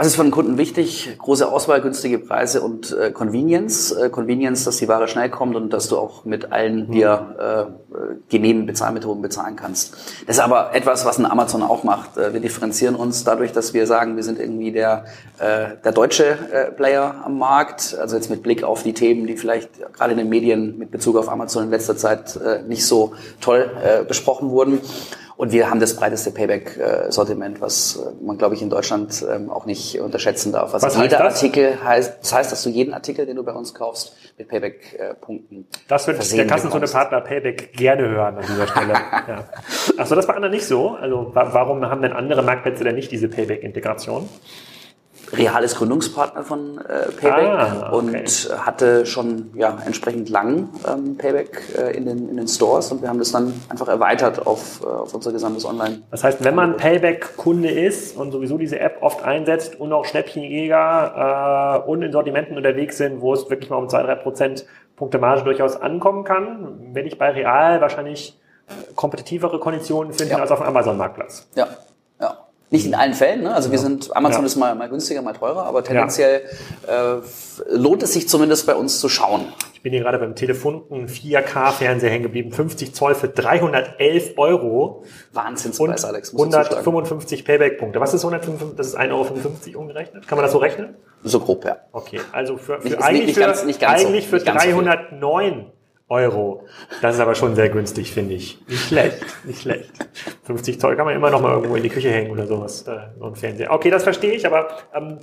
[0.00, 1.14] Was ist für den Kunden wichtig?
[1.18, 3.92] Große Auswahl, günstige Preise und äh, Convenience.
[3.92, 7.60] Äh, Convenience, dass die Ware schnell kommt und dass du auch mit allen dir äh,
[7.60, 9.92] äh, genehmen Bezahlmethoden bezahlen kannst.
[10.26, 12.16] Das ist aber etwas, was ein Amazon auch macht.
[12.16, 15.04] Äh, wir differenzieren uns dadurch, dass wir sagen, wir sind irgendwie der,
[15.38, 17.94] äh, der deutsche äh, Player am Markt.
[18.00, 21.18] Also jetzt mit Blick auf die Themen, die vielleicht gerade in den Medien mit Bezug
[21.18, 24.80] auf Amazon in letzter Zeit äh, nicht so toll äh, besprochen wurden.
[25.40, 29.64] Und wir haben das breiteste Payback-Sortiment, was äh, man, glaube ich, in Deutschland ähm, auch
[29.64, 30.74] nicht unterschätzen darf.
[30.74, 31.36] Also Was heißt jeder das?
[31.36, 35.66] Artikel heißt, das heißt, dass du jeden Artikel, den du bei uns kaufst, mit Payback-Punkten
[35.88, 36.92] Das würde versehen der Kassenzone bekommst.
[36.92, 38.92] Partner Payback gerne hören an dieser Stelle.
[39.28, 39.44] ja.
[39.96, 40.90] Achso, das bei anderen nicht so.
[40.90, 44.28] Also wa warum haben denn andere Marktplätze denn nicht diese Payback-Integration?
[45.32, 47.96] Real ist Gründungspartner von äh, Payback Ah, okay.
[47.96, 53.02] und hatte schon ja, entsprechend lang ähm, Payback äh, in, den, in den Stores und
[53.02, 56.02] wir haben das dann einfach erweitert auf, äh, auf unser gesamtes Online.
[56.10, 61.82] Das heißt, wenn man Payback-Kunde ist und sowieso diese App oft einsetzt und auch Schnäppchenjäger
[61.86, 64.64] äh, und in Sortimenten unterwegs sind, wo es wirklich mal um 2-3%
[64.96, 68.38] Punkte Marge durchaus ankommen kann, werde ich bei Real wahrscheinlich
[68.94, 70.38] kompetitivere Konditionen finden Ja.
[70.40, 71.48] als auf dem Amazon-Marktplatz.
[71.54, 71.68] Ja.
[72.72, 73.52] Nicht in allen Fällen, ne?
[73.54, 74.46] Also wir sind, Amazon Ja.
[74.46, 76.42] ist mal, mal günstiger, mal teurer, aber tendenziell
[76.86, 79.46] äh, f- lohnt es sich zumindest bei uns zu schauen.
[79.74, 86.04] Ich bin hier gerade beim Telefunken 4K-Fernseher hängen geblieben, 50 Zoll für 311 Euro Wahnsinnspreis,
[86.04, 86.76] Alex, muss ich zuschlagen.
[86.76, 87.98] 155 Payback-Punkte.
[88.00, 88.76] Was ist 155?
[88.76, 90.28] Das ist 1,55 Euro umgerechnet.
[90.28, 90.94] Kann man das so rechnen?
[91.24, 91.78] So grob, ja.
[91.92, 94.46] Okay, also für, für Nicht- eigentlich, nicht für, ganz- nicht ganz so- eigentlich für nicht
[94.46, 94.84] ganz so viel.
[94.84, 95.72] 309
[96.10, 96.66] Euro.
[97.00, 98.58] Das ist aber schon sehr günstig, finde ich.
[98.68, 99.90] Nicht schlecht, nicht schlecht.
[100.44, 102.98] 50 Zoll kann man immer noch mal irgendwo in die Küche hängen oder sowas, äh,
[103.18, 103.70] so ein Fernseher.
[103.72, 105.18] Okay, das verstehe ich, aber ähm,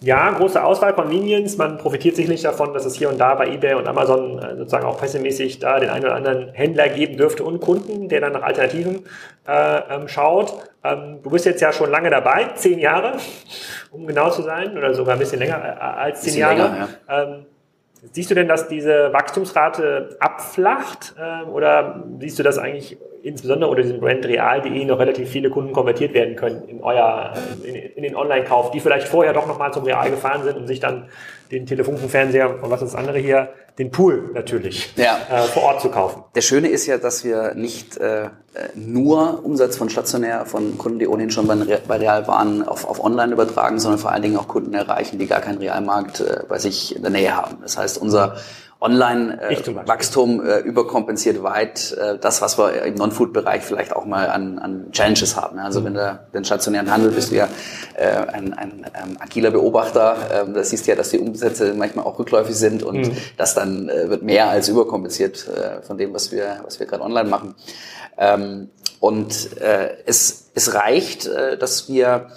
[0.00, 1.56] Ja, große Auswahl, Convenience.
[1.58, 4.84] Man profitiert sicherlich davon, dass es hier und da bei eBay und Amazon äh, sozusagen
[4.84, 8.42] auch pressemäßig da den einen oder anderen Händler geben dürfte und Kunden, der dann nach
[8.42, 9.04] Alternativen
[9.46, 10.54] äh, ähm, schaut.
[10.82, 13.18] Ähm, du bist jetzt ja schon lange dabei, zehn Jahre,
[13.92, 16.62] um genau zu sein, oder sogar ein bisschen länger äh, als zehn Jahre.
[16.62, 17.22] Länger, ja.
[17.22, 17.46] ähm,
[18.10, 23.82] siehst du denn, dass diese Wachstumsrate abflacht äh, oder siehst du, dass eigentlich insbesondere unter
[23.82, 27.32] diesem Brand real.de noch relativ viele Kunden konvertiert werden können in euer,
[27.62, 30.80] in, in den Online-Kauf, die vielleicht vorher doch nochmal zum Real gefahren sind und sich
[30.80, 31.08] dann
[31.50, 35.18] den Telefunkenfernseher und was ist das andere hier, den Pool natürlich ja.
[35.30, 36.24] äh, vor Ort zu kaufen.
[36.34, 38.28] Der Schöne ist ja, dass wir nicht äh,
[38.74, 41.56] nur Umsatz von stationär von Kunden, die ohnehin schon bei,
[41.86, 45.26] bei Real waren, auf, auf Online übertragen, sondern vor allen Dingen auch Kunden erreichen, die
[45.26, 47.58] gar keinen Realmarkt äh, bei sich in der Nähe haben.
[47.62, 48.36] Das heißt, unser
[48.82, 54.90] Online-Wachstum äh, überkompensiert weit äh, das, was wir im Non-Food-Bereich vielleicht auch mal an, an
[54.90, 55.60] Challenges haben.
[55.60, 55.84] Also mhm.
[55.84, 57.48] wenn du den stationären Handel bist du ja
[57.94, 60.16] äh, ein, ein, ein agiler Beobachter.
[60.48, 63.16] Äh, da siehst du ja, dass die Umsätze manchmal auch rückläufig sind und mhm.
[63.36, 67.04] das dann äh, wird mehr als überkompensiert äh, von dem, was wir, was wir gerade
[67.04, 67.54] online machen.
[68.18, 72.30] Ähm, und äh, es, es reicht, äh, dass wir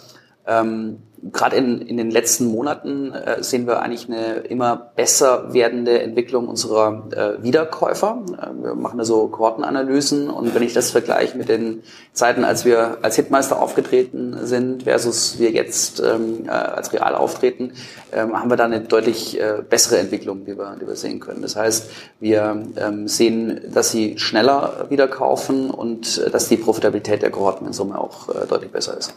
[0.45, 5.99] ähm, gerade in, in den letzten Monaten äh, sehen wir eigentlich eine immer besser werdende
[5.99, 8.23] Entwicklung unserer äh, Wiederkäufer.
[8.37, 11.83] Äh, wir machen da so Kohortenanalysen und wenn ich das vergleiche mit den
[12.13, 17.73] Zeiten, als wir als Hitmeister aufgetreten sind versus wir jetzt ähm, äh, als Real auftreten,
[18.11, 21.41] ähm, haben wir da eine deutlich äh, bessere Entwicklung, die wir, die wir sehen können.
[21.41, 27.23] Das heißt, wir ähm, sehen, dass sie schneller wieder kaufen und äh, dass die Profitabilität
[27.23, 29.13] der Kohorten in Summe auch äh, deutlich besser ist.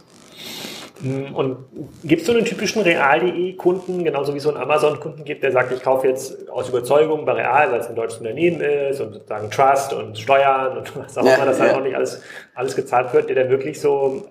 [1.01, 1.59] Hm, und
[2.03, 5.83] gibt es so einen typischen Real.de-Kunden, genauso wie so einen Amazon-Kunden gibt, der sagt, ich
[5.83, 9.93] kaufe jetzt aus Überzeugung bei Real, weil es ein deutsches Unternehmen ist und sozusagen Trust
[9.93, 12.23] und Steuern und was auch immer, dass halt auch nicht alles,
[12.55, 14.27] alles gezahlt wird, der dann wirklich so,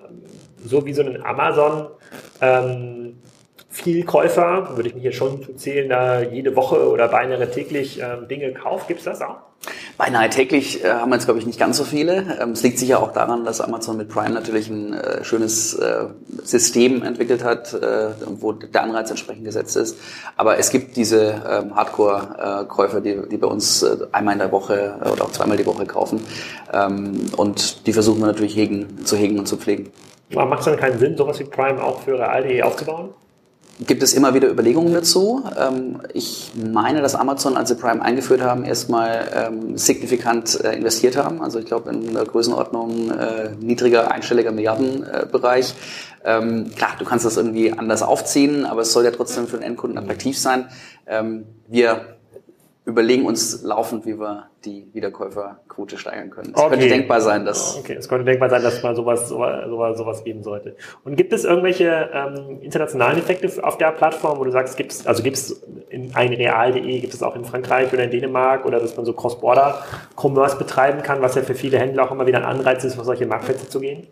[0.65, 1.87] so wie so einen Amazon
[2.41, 3.19] ähm,
[3.77, 8.51] Vielkäufer, würde ich mich jetzt schon zählen, da jede Woche oder beinahe täglich ähm, Dinge
[8.51, 8.87] kauft.
[8.87, 9.35] Gibt es das auch?
[9.97, 12.37] Beinahe täglich äh, haben wir jetzt, glaube ich, nicht ganz so viele.
[12.41, 16.05] Ähm, es liegt sicher auch daran, dass Amazon mit Prime natürlich ein äh, schönes äh,
[16.43, 18.09] System entwickelt hat, äh,
[18.39, 19.99] wo der Anreiz entsprechend gesetzt ist.
[20.37, 24.95] Aber es gibt diese ähm, Hardcore-Käufer, die, die bei uns äh, einmal in der Woche
[25.01, 26.19] oder auch zweimal die Woche kaufen.
[26.73, 29.91] Ähm, und die versuchen wir natürlich hegen, zu hegen und zu pflegen.
[30.33, 33.09] Macht es dann keinen Sinn, sowas wie Prime auch für Real.de aufzubauen?
[33.79, 35.43] Gibt es immer wieder Überlegungen dazu.
[35.57, 41.15] Ähm, ich meine, dass Amazon, als sie Prime eingeführt haben, erstmal ähm, signifikant äh, investiert
[41.15, 41.41] haben.
[41.41, 45.75] Also ich glaube in der Größenordnung äh, niedriger einstelliger Milliardenbereich.
[46.25, 49.63] Ähm, klar, du kannst das irgendwie anders aufziehen, aber es soll ja trotzdem für den
[49.63, 50.67] Endkunden attraktiv sein.
[51.67, 52.16] wir
[52.87, 56.53] überlegen uns laufend, wie wir die Wiederkäuferquote steigern können.
[56.55, 56.69] Es okay.
[56.69, 60.41] könnte denkbar sein, dass okay, es könnte denkbar sein, dass mal sowas sowas, sowas geben
[60.41, 60.77] sollte.
[61.03, 65.05] Und gibt es irgendwelche ähm, internationalen Effekte auf der Plattform, wo du sagst, gibt es
[65.05, 68.79] also gibt es in ein real.de, gibt es auch in Frankreich oder in Dänemark oder
[68.79, 69.83] dass man so Cross-Border
[70.15, 73.03] Commerce betreiben kann, was ja für viele Händler auch immer wieder ein Anreiz ist, auf
[73.03, 74.07] solche Marktplätze zu gehen?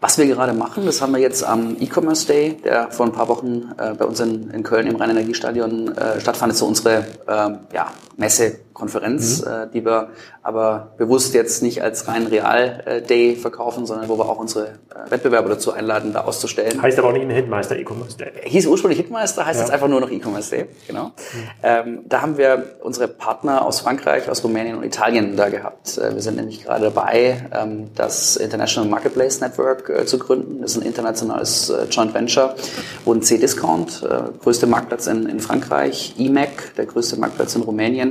[0.00, 3.26] Was wir gerade machen, das haben wir jetzt am E-Commerce Day, der vor ein paar
[3.26, 7.74] Wochen äh, bei uns in, in Köln im Rhein-Energiestadion äh, stattfand, ist so unsere äh,
[7.74, 9.50] ja, Messe Konferenz, mhm.
[9.50, 10.10] äh, die wir
[10.42, 15.50] aber bewusst jetzt nicht als rein Real-Day verkaufen, sondern wo wir auch unsere äh, Wettbewerber
[15.50, 16.80] dazu einladen, da auszustellen.
[16.80, 18.30] Heißt aber auch nicht ein Hitmeister E-Commerce Day.
[18.44, 19.66] Hieß ursprünglich Hitmeister, heißt ja.
[19.66, 20.66] jetzt einfach nur noch E-Commerce Day.
[20.86, 21.06] Genau.
[21.06, 21.12] Mhm.
[21.62, 25.98] Ähm, da haben wir unsere Partner aus Frankreich, aus Rumänien und Italien da gehabt.
[25.98, 30.62] Äh, wir sind nämlich gerade dabei, ähm, das International Marketplace Network äh, zu gründen.
[30.62, 32.54] Das ist ein internationales äh, Joint Venture,
[33.04, 38.07] wo ein C-Discount, äh, größte Marktplatz in, in Frankreich, EMAC, der größte Marktplatz in Rumänien,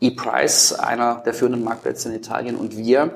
[0.00, 3.14] ePrice, einer der führenden Marktplätze in Italien und wir,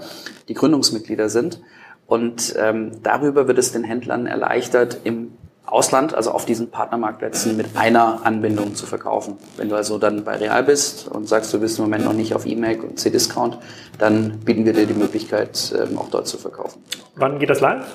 [0.48, 1.60] die Gründungsmitglieder sind.
[2.06, 5.32] Und ähm, darüber wird es den Händlern erleichtert, im
[5.64, 9.38] Ausland, also auf diesen Partnermarktplätzen mit einer Anbindung zu verkaufen.
[9.56, 12.34] Wenn du also dann bei Real bist und sagst, du bist im Moment noch nicht
[12.34, 13.58] auf eMac und C-Discount,
[13.98, 16.82] dann bieten wir dir die Möglichkeit, ähm, auch dort zu verkaufen.
[17.14, 17.86] Wann geht das live?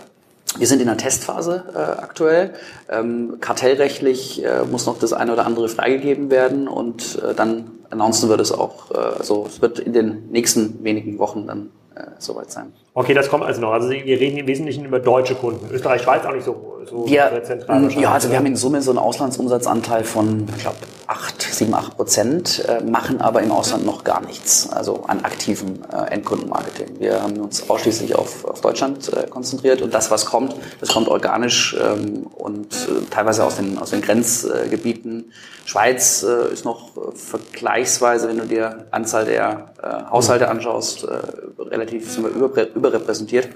[0.57, 2.53] Wir sind in der Testphase äh, aktuell.
[2.89, 8.29] Ähm, kartellrechtlich äh, muss noch das eine oder andere freigegeben werden und äh, dann announcen
[8.29, 8.91] wir das auch.
[8.91, 12.73] Äh, also es wird in den nächsten wenigen Wochen dann äh, soweit sein.
[12.97, 13.73] Okay, das kommt also noch.
[13.73, 15.69] Also wir reden im Wesentlichen über deutsche Kunden.
[15.69, 17.91] Österreich, Schweiz auch nicht so, so wir, zentral.
[17.91, 21.95] Ja, also wir haben in Summe so einen Auslandsumsatzanteil von, ich glaube, 8, 7, 8
[21.95, 26.99] Prozent, äh, machen aber im Ausland noch gar nichts, also an aktivem äh, Endkundenmarketing.
[26.99, 31.07] Wir haben uns ausschließlich auf, auf Deutschland äh, konzentriert und das, was kommt, das kommt
[31.07, 35.31] organisch ähm, und äh, teilweise aus den, aus den Grenzgebieten.
[35.67, 41.19] Schweiz äh, ist noch äh, vergleichsweise, wenn du dir Anzahl der äh, Haushalte anschaust, äh,
[41.62, 43.49] relativ sind wir über, über überrepräsentiert.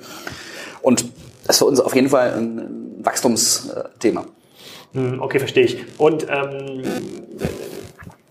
[0.82, 1.06] Und
[1.48, 4.26] das ist für uns auf jeden Fall ein Wachstumsthema.
[4.92, 5.86] Hm, okay, verstehe ich.
[5.98, 6.84] Und ähm,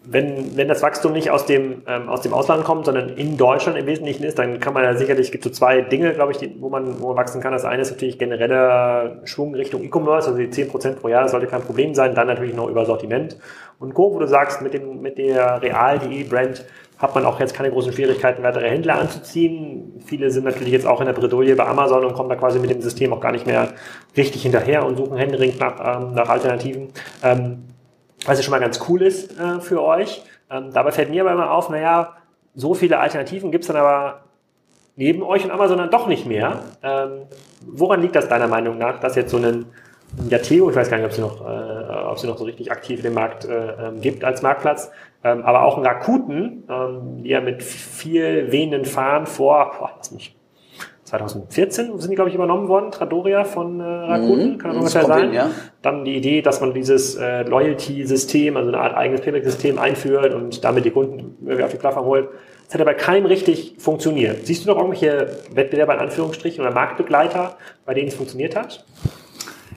[0.04, 3.78] wenn, wenn das Wachstum nicht aus dem, ähm, aus dem Ausland kommt, sondern in Deutschland
[3.78, 6.54] im Wesentlichen ist, dann kann man ja sicherlich, gibt so zwei Dinge, glaube ich, die,
[6.60, 7.52] wo, man, wo man wachsen kann.
[7.52, 11.46] Das eine ist natürlich genereller Schwung Richtung E-Commerce, also die 10% pro Jahr, das sollte
[11.46, 12.14] kein Problem sein.
[12.14, 13.36] Dann natürlich noch über Sortiment
[13.80, 16.64] und Co., wo du sagst, mit, dem, mit der Real.de-Brand
[16.98, 20.02] hat man auch jetzt keine großen Schwierigkeiten, weitere Händler anzuziehen.
[20.04, 22.68] Viele sind natürlich jetzt auch in der Bredouille bei Amazon und kommen da quasi mit
[22.68, 23.68] dem System auch gar nicht mehr
[24.18, 26.88] richtig hinterher und suchen händeringend nach, ähm, nach Alternativen.
[27.22, 27.64] Ähm,
[28.26, 30.22] was ja schon mal ganz cool ist äh, für euch.
[30.50, 32.16] Ähm, dabei fällt mir aber immer auf, naja,
[32.54, 34.24] so viele Alternativen gibt's dann aber
[34.94, 36.60] neben euch und Amazon dann doch nicht mehr.
[36.82, 37.22] Ähm,
[37.66, 39.64] woran liegt das deiner Meinung nach, dass jetzt so ein
[40.28, 43.02] Yateo, ich weiß gar nicht, ob sie noch, äh, ob sie noch so richtig aktiv
[43.02, 44.90] den Markt äh, ähm, gibt als Marktplatz,
[45.22, 50.10] ähm, aber auch ein Rakuten, ähm, die ja mit viel wehenden Fahnen vor, boah, lass
[50.10, 50.36] mich
[51.10, 55.04] 2014 sind die, glaube ich, übernommen worden, Tradoria von äh, Rakuten, mhm, kann das ungefähr
[55.06, 55.22] sein.
[55.22, 55.50] Hin, ja.
[55.82, 60.62] Dann die Idee, dass man dieses äh, Loyalty-System, also eine Art eigenes Payback-System einführt und
[60.62, 62.28] damit die Kunden irgendwie auf die Plattform holt.
[62.66, 64.46] Das hat aber keinem richtig funktioniert.
[64.46, 68.84] Siehst du noch irgendwelche Wettbewerber in Anführungsstrichen oder Marktbegleiter, bei denen es funktioniert hat?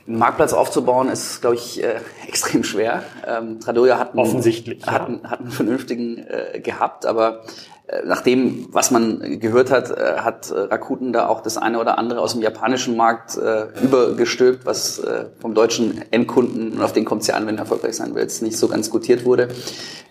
[0.05, 1.95] Einen Marktplatz aufzubauen ist, glaube ich, äh,
[2.27, 3.03] extrem schwer.
[3.25, 5.29] Ähm, Tradoria hat einen, Offensichtlich, hat, ja.
[5.29, 7.43] hat einen vernünftigen äh, gehabt, aber
[7.87, 11.79] äh, nach dem, was man gehört hat, äh, hat äh, Rakuten da auch das eine
[11.79, 16.91] oder andere aus dem japanischen Markt äh, übergestülpt, was äh, vom deutschen Endkunden, und auf
[16.91, 19.23] den kommt es ja an, wenn er erfolgreich sein will, jetzt nicht so ganz gutiert
[19.23, 19.49] wurde.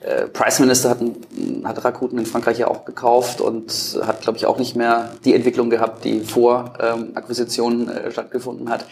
[0.03, 0.99] Äh, Price Minister hat,
[1.65, 5.35] hat Rakuten in Frankreich ja auch gekauft und hat, glaube ich, auch nicht mehr die
[5.35, 8.87] Entwicklung gehabt, die vor ähm, Akquisition äh, stattgefunden hat.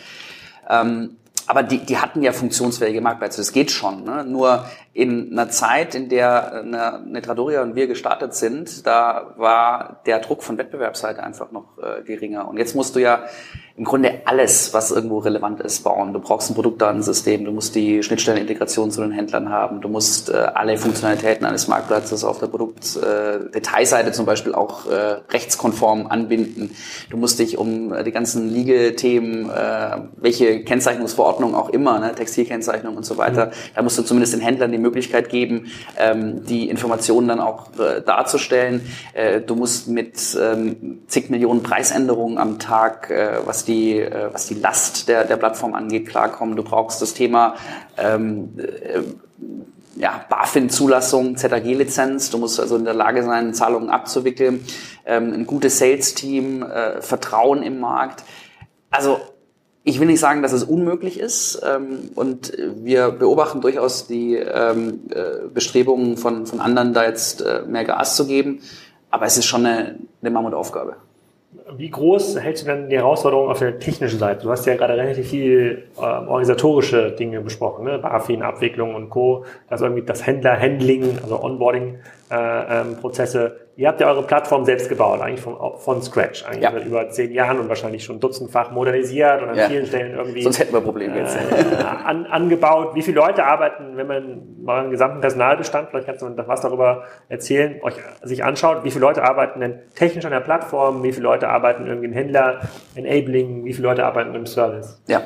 [0.71, 1.17] Ähm,
[1.51, 4.05] aber die, die hatten ja funktionsfähige Marktplätze, das geht schon.
[4.05, 4.25] Ne?
[4.25, 10.01] Nur in einer Zeit, in der eine, eine Tradoria und wir gestartet sind, da war
[10.07, 12.47] der Druck von Wettbewerbsseite einfach noch äh, geringer.
[12.47, 13.25] Und jetzt musst du ja
[13.81, 16.13] im Grunde alles, was irgendwo relevant ist, bauen.
[16.13, 20.35] Du brauchst ein Produktdatensystem, du musst die Schnittstellenintegration zu den Händlern haben, du musst äh,
[20.35, 26.77] alle Funktionalitäten eines Marktplatzes auf der Produktdetailseite äh, zum Beispiel auch äh, rechtskonform anbinden.
[27.09, 32.99] Du musst dich um äh, die ganzen Legal-Themen, äh, welche Kennzeichnungsverordnung auch immer, ne, Textilkennzeichnung
[32.99, 33.51] und so weiter, mhm.
[33.77, 38.03] da musst du zumindest den Händlern die Möglichkeit geben, ähm, die Informationen dann auch äh,
[38.03, 38.83] darzustellen.
[39.47, 43.13] Du musst mit ähm, zig Millionen Preisänderungen am Tag,
[43.45, 46.57] was die äh, was die Last der der Plattform angeht, klarkommen.
[46.57, 47.55] Du brauchst das Thema
[47.97, 49.03] ähm, äh,
[49.97, 52.31] ja, BaFin-Zulassung, ZAG-Lizenz.
[52.31, 54.65] Du musst also in der Lage sein, Zahlungen abzuwickeln,
[55.05, 58.25] ähm, ein gutes Sales-Team, äh, Vertrauen im Markt.
[58.91, 59.21] Also
[59.85, 65.01] ich will nicht sagen, dass es unmöglich ist ähm, und wir beobachten durchaus die ähm,
[65.11, 68.61] äh, Bestrebungen von, von anderen, da jetzt äh, mehr Gas zu geben,
[69.11, 70.97] aber es ist schon eine, eine Mammutaufgabe.
[71.77, 74.45] Wie groß hältst du denn die Herausforderung auf der technischen Seite?
[74.45, 77.99] Du hast ja gerade relativ viel äh, organisatorische Dinge besprochen, ne?
[77.99, 79.45] BaFin, Abwicklung und Co.
[79.69, 82.20] Das irgendwie das Händler-Handling, also Onboarding-Prozesse.
[82.31, 82.97] Äh, ähm,
[83.77, 86.71] Ihr habt ja eure Plattform selbst gebaut, eigentlich von, von Scratch, eigentlich ja.
[86.71, 89.69] seit über zehn Jahren und wahrscheinlich schon dutzendfach modernisiert und an ja.
[89.69, 90.43] vielen Stellen irgendwie.
[90.43, 91.35] Sonst hätten wir Probleme jetzt.
[91.35, 92.95] Äh, an, angebaut.
[92.95, 97.05] Wie viele Leute arbeiten, wenn man mal einen gesamten Personalbestand, vielleicht kannst du was darüber
[97.31, 101.25] erzählen, euch sich anschaut, wie viele Leute arbeiten denn technisch an der Plattform, wie viele
[101.25, 102.61] Leute arbeiten irgendwie im Händler,
[102.95, 105.03] Enabling, wie viele Leute arbeiten im Service?
[105.09, 105.23] Ja.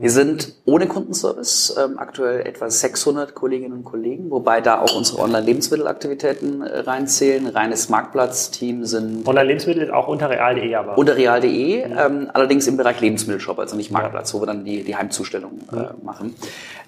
[0.00, 5.20] Wir sind ohne Kundenservice ähm, aktuell etwa 600 Kolleginnen und Kollegen, wobei da auch unsere
[5.20, 7.48] Online-Lebensmittelaktivitäten äh, reinzählen.
[7.48, 9.26] Reines Marktplatzteam sind...
[9.26, 10.96] Online-Lebensmittel ist auch unter real.de aber?
[10.96, 11.94] Unter real.de, mhm.
[11.98, 14.38] ähm, allerdings im Bereich Lebensmittelshop, also nicht Marktplatz, ja.
[14.38, 16.04] wo wir dann die, die Heimzustellung äh, mhm.
[16.04, 16.34] machen.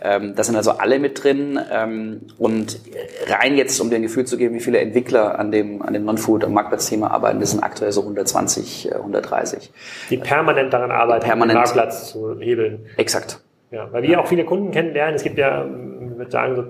[0.03, 2.81] Ähm, da sind also alle mit drin ähm, und
[3.27, 6.05] rein jetzt, um dir ein Gefühl zu geben, wie viele Entwickler an dem, an dem
[6.05, 9.71] Non-Food- und Marktplatzthema arbeiten, das sind aktuell so 120, 130.
[10.11, 12.87] Die permanent daran arbeiten, permanent, den Marktplatz zu hebeln.
[13.01, 13.41] Exakt.
[13.71, 14.21] Ja, weil wir ja.
[14.21, 15.15] auch viele Kunden kennenlernen.
[15.15, 16.65] Es gibt ja, ich würde sagen, so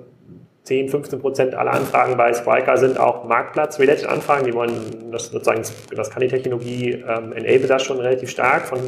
[0.65, 4.45] 10, 15 Prozent aller Anfragen bei Spriker sind auch Marktplatz-related Anfragen.
[4.45, 5.63] Die wollen das sozusagen,
[5.97, 8.79] das kann die Technologie ähm, enable das schon relativ stark von,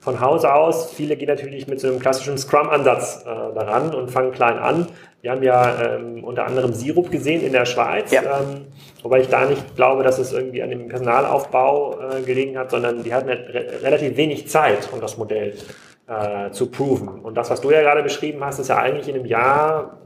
[0.00, 0.92] von Hause aus.
[0.92, 4.86] Viele gehen natürlich mit so einem klassischen Scrum-Ansatz äh, daran und fangen klein an.
[5.20, 8.22] Wir haben ja ähm, unter anderem Sirup gesehen in der Schweiz, ja.
[8.22, 8.62] ähm,
[9.02, 13.04] wobei ich da nicht glaube, dass es irgendwie an dem Personalaufbau äh, gelegen hat, sondern
[13.04, 15.52] die hatten re relativ wenig Zeit, um das Modell
[16.10, 17.08] äh, zu proven.
[17.08, 19.98] Und das, was du ja gerade beschrieben hast, ist ja eigentlich in einem Jahr,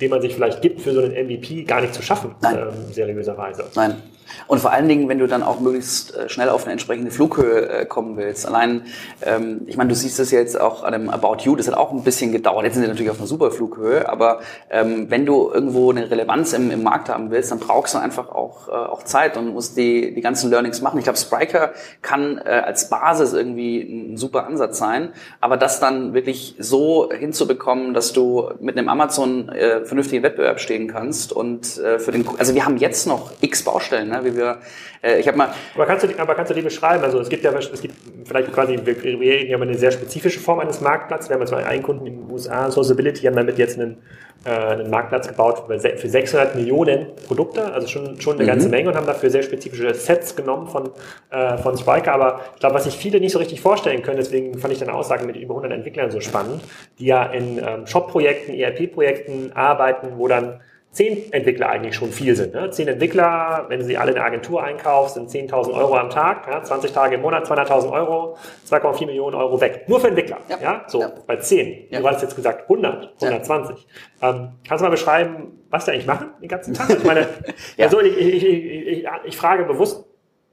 [0.00, 3.64] den man sich vielleicht gibt für so einen MVP, gar nicht zu schaffen, ähm, seriöserweise.
[3.74, 4.02] Nein.
[4.46, 7.68] Und vor allen Dingen, wenn du dann auch möglichst äh, schnell auf eine entsprechende Flughöhe
[7.68, 8.46] äh, kommen willst.
[8.46, 8.82] Allein,
[9.22, 11.92] ähm, ich meine, du siehst das jetzt auch an dem About You, das hat auch
[11.92, 12.64] ein bisschen gedauert.
[12.64, 14.40] Jetzt sind sie natürlich auf einer super Flughöhe, aber
[14.70, 18.30] ähm, wenn du irgendwo eine Relevanz im, im Markt haben willst, dann brauchst du einfach
[18.30, 20.98] auch, äh, auch Zeit und musst die, die ganzen Learnings machen.
[20.98, 26.14] Ich glaube, Spriker kann äh, als Basis irgendwie ein super Ansatz sein, aber das dann
[26.14, 31.98] wirklich so hinzubekommen, dass du mit einem Amazon äh, vernünftigen Wettbewerb stehen kannst und äh,
[31.98, 34.58] für den, also wir haben jetzt noch x Baustellen, ne, wie wir,
[35.02, 35.50] äh, ich habe mal.
[35.74, 37.02] Aber kannst du, die, aber kannst du die beschreiben?
[37.04, 40.40] Also es gibt ja, es gibt vielleicht quasi, wir, reden ja über eine sehr spezifische
[40.40, 41.28] Form eines Marktplatzes.
[41.28, 43.98] Wir haben jetzt mal einen Kunden in den USA, Sociability, haben damit jetzt einen,
[44.44, 48.48] äh, einen Marktplatz gebaut für 600 Millionen Produkte, also schon, schon eine mhm.
[48.48, 50.90] ganze Menge und haben dafür sehr spezifische Sets genommen von,
[51.30, 52.12] äh, von Spriker.
[52.12, 54.94] Aber ich glaube, was sich viele nicht so richtig vorstellen können, deswegen fand ich deine
[54.94, 56.62] Aussage mit über 100 Entwicklern so spannend,
[56.98, 60.60] die ja in ähm, Shop-Projekten, ERP-Projekten arbeiten, wo dann
[60.92, 62.52] zehn Entwickler eigentlich schon viel sind.
[62.52, 62.70] Ne?
[62.70, 66.62] Zehn Entwickler, wenn sie alle in der Agentur einkauft, sind 10.000 Euro am Tag, ja?
[66.62, 68.36] 20 Tage im Monat, 200.000 Euro,
[68.68, 69.84] 2,4 Millionen Euro weg.
[69.86, 70.38] Nur für Entwickler.
[70.48, 70.58] Ja.
[70.60, 70.84] ja?
[70.88, 71.12] So, ja.
[71.26, 71.86] bei zehn.
[71.90, 72.00] Ja.
[72.00, 73.86] Du hast jetzt gesagt 100, 120.
[74.20, 74.30] Ja.
[74.30, 76.90] Ähm, kannst du mal beschreiben, was die eigentlich machen den ganzen Tag?
[76.90, 77.20] Ich meine,
[77.76, 77.86] ja.
[77.86, 80.09] also ich, ich, ich, ich frage bewusst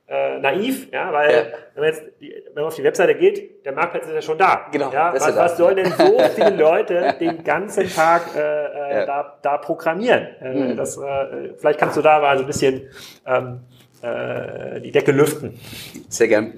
[0.07, 1.43] äh, naiv, ja, weil ja.
[1.73, 4.37] wenn man jetzt die, wenn man auf die Webseite geht, der Marktplatz ist ja schon
[4.37, 4.67] da.
[4.71, 4.91] Genau.
[4.91, 9.05] Ja, was, was sollen denn so viele Leute den ganzen Tag äh, äh, ja.
[9.05, 10.27] da, da programmieren?
[10.39, 10.77] Äh, mhm.
[10.77, 12.89] das, äh, vielleicht kannst du da mal so ein bisschen
[13.25, 13.59] ähm,
[14.01, 15.59] äh, die Decke lüften.
[16.07, 16.53] Sehr gern.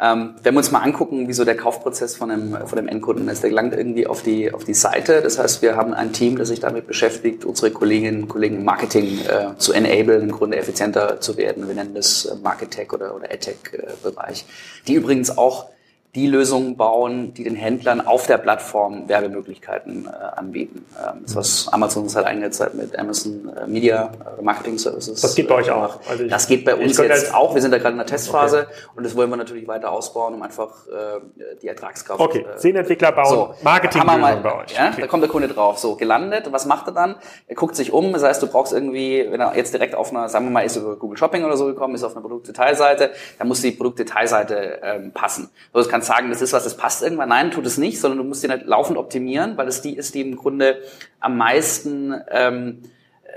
[0.00, 3.28] Ähm, wenn wir uns mal angucken, wie so der Kaufprozess von einem, von einem Endkunden
[3.28, 5.22] ist, der gelangt irgendwie auf die, auf die Seite.
[5.22, 8.64] Das heißt, wir haben ein Team, das sich damit beschäftigt, unsere Kolleginnen und Kollegen im
[8.64, 11.66] Marketing äh, zu enablen, im Grunde effizienter zu werden.
[11.66, 14.40] Wir nennen das äh, Marketech oder, oder AdTech-Bereich.
[14.42, 15.66] Äh, die übrigens auch
[16.14, 20.86] die Lösungen bauen, die den Händlern auf der Plattform Werbemöglichkeiten äh, anbieten.
[20.98, 25.20] Ähm, das, was Amazon uns halt eingesetzt mit Amazon äh, Media äh, Marketing Services.
[25.20, 26.00] Das geht bei euch auch.
[26.08, 27.54] Also ich, das geht bei uns jetzt auch.
[27.54, 28.88] Wir sind da gerade in der Testphase okay.
[28.96, 31.20] und das wollen wir natürlich weiter ausbauen, um einfach äh,
[31.60, 32.20] die Ertragskraft.
[32.20, 34.74] Okay, äh, zehn Entwickler bauen so, Marketing mal, bei euch.
[34.74, 35.02] Ja, okay.
[35.02, 35.78] Da kommt der Kunde drauf.
[35.78, 36.50] So, gelandet.
[36.50, 37.16] Was macht er dann?
[37.46, 38.12] Er guckt sich um.
[38.14, 40.76] Das heißt, du brauchst irgendwie, wenn er jetzt direkt auf einer, sagen wir mal, ist
[40.76, 45.12] über Google Shopping oder so gekommen, ist auf einer Produktdetailseite, dann muss die Produktdetailseite ähm,
[45.12, 45.50] passen.
[45.72, 47.28] So, das kann sagen, das ist was, das passt irgendwann.
[47.28, 50.14] Nein, tut es nicht, sondern du musst den halt laufend optimieren, weil es die ist,
[50.14, 50.78] die im Grunde
[51.20, 52.82] am meisten ähm,
[53.24, 53.28] äh,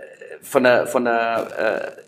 [0.42, 2.02] von der, von der äh,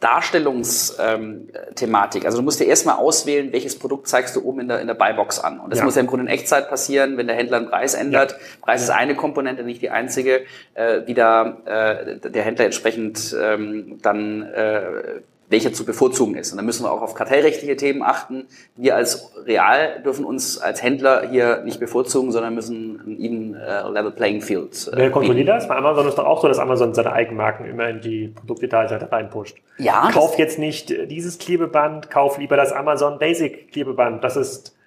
[0.00, 2.24] Darstellungsthematik.
[2.24, 4.94] Also du musst dir erstmal auswählen, welches Produkt zeigst du oben in der, in der
[4.94, 5.58] Buybox an.
[5.58, 5.84] Und das ja.
[5.84, 8.32] muss ja im Grunde in Echtzeit passieren, wenn der Händler einen Preis ändert.
[8.32, 8.38] Ja.
[8.62, 10.44] Preis ist eine Komponente, nicht die einzige,
[10.74, 16.52] äh, wie da äh, der Händler entsprechend ähm, dann äh, welcher zu bevorzugen ist.
[16.52, 18.46] Und da müssen wir auch auf kartellrechtliche Themen achten.
[18.76, 23.90] Wir als Real dürfen uns als Händler hier nicht bevorzugen, sondern müssen ein even uh,
[23.90, 24.88] level playing field.
[24.92, 25.68] Uh, Wer kontrolliert das?
[25.68, 29.56] Bei Amazon ist doch auch so, dass Amazon seine Eigenmarken immer in die Produktdetailseite reinpusht.
[29.78, 30.10] Ja.
[30.12, 34.22] Kauf jetzt nicht dieses Klebeband, kauf lieber das Amazon Basic Klebeband.
[34.22, 34.77] Das ist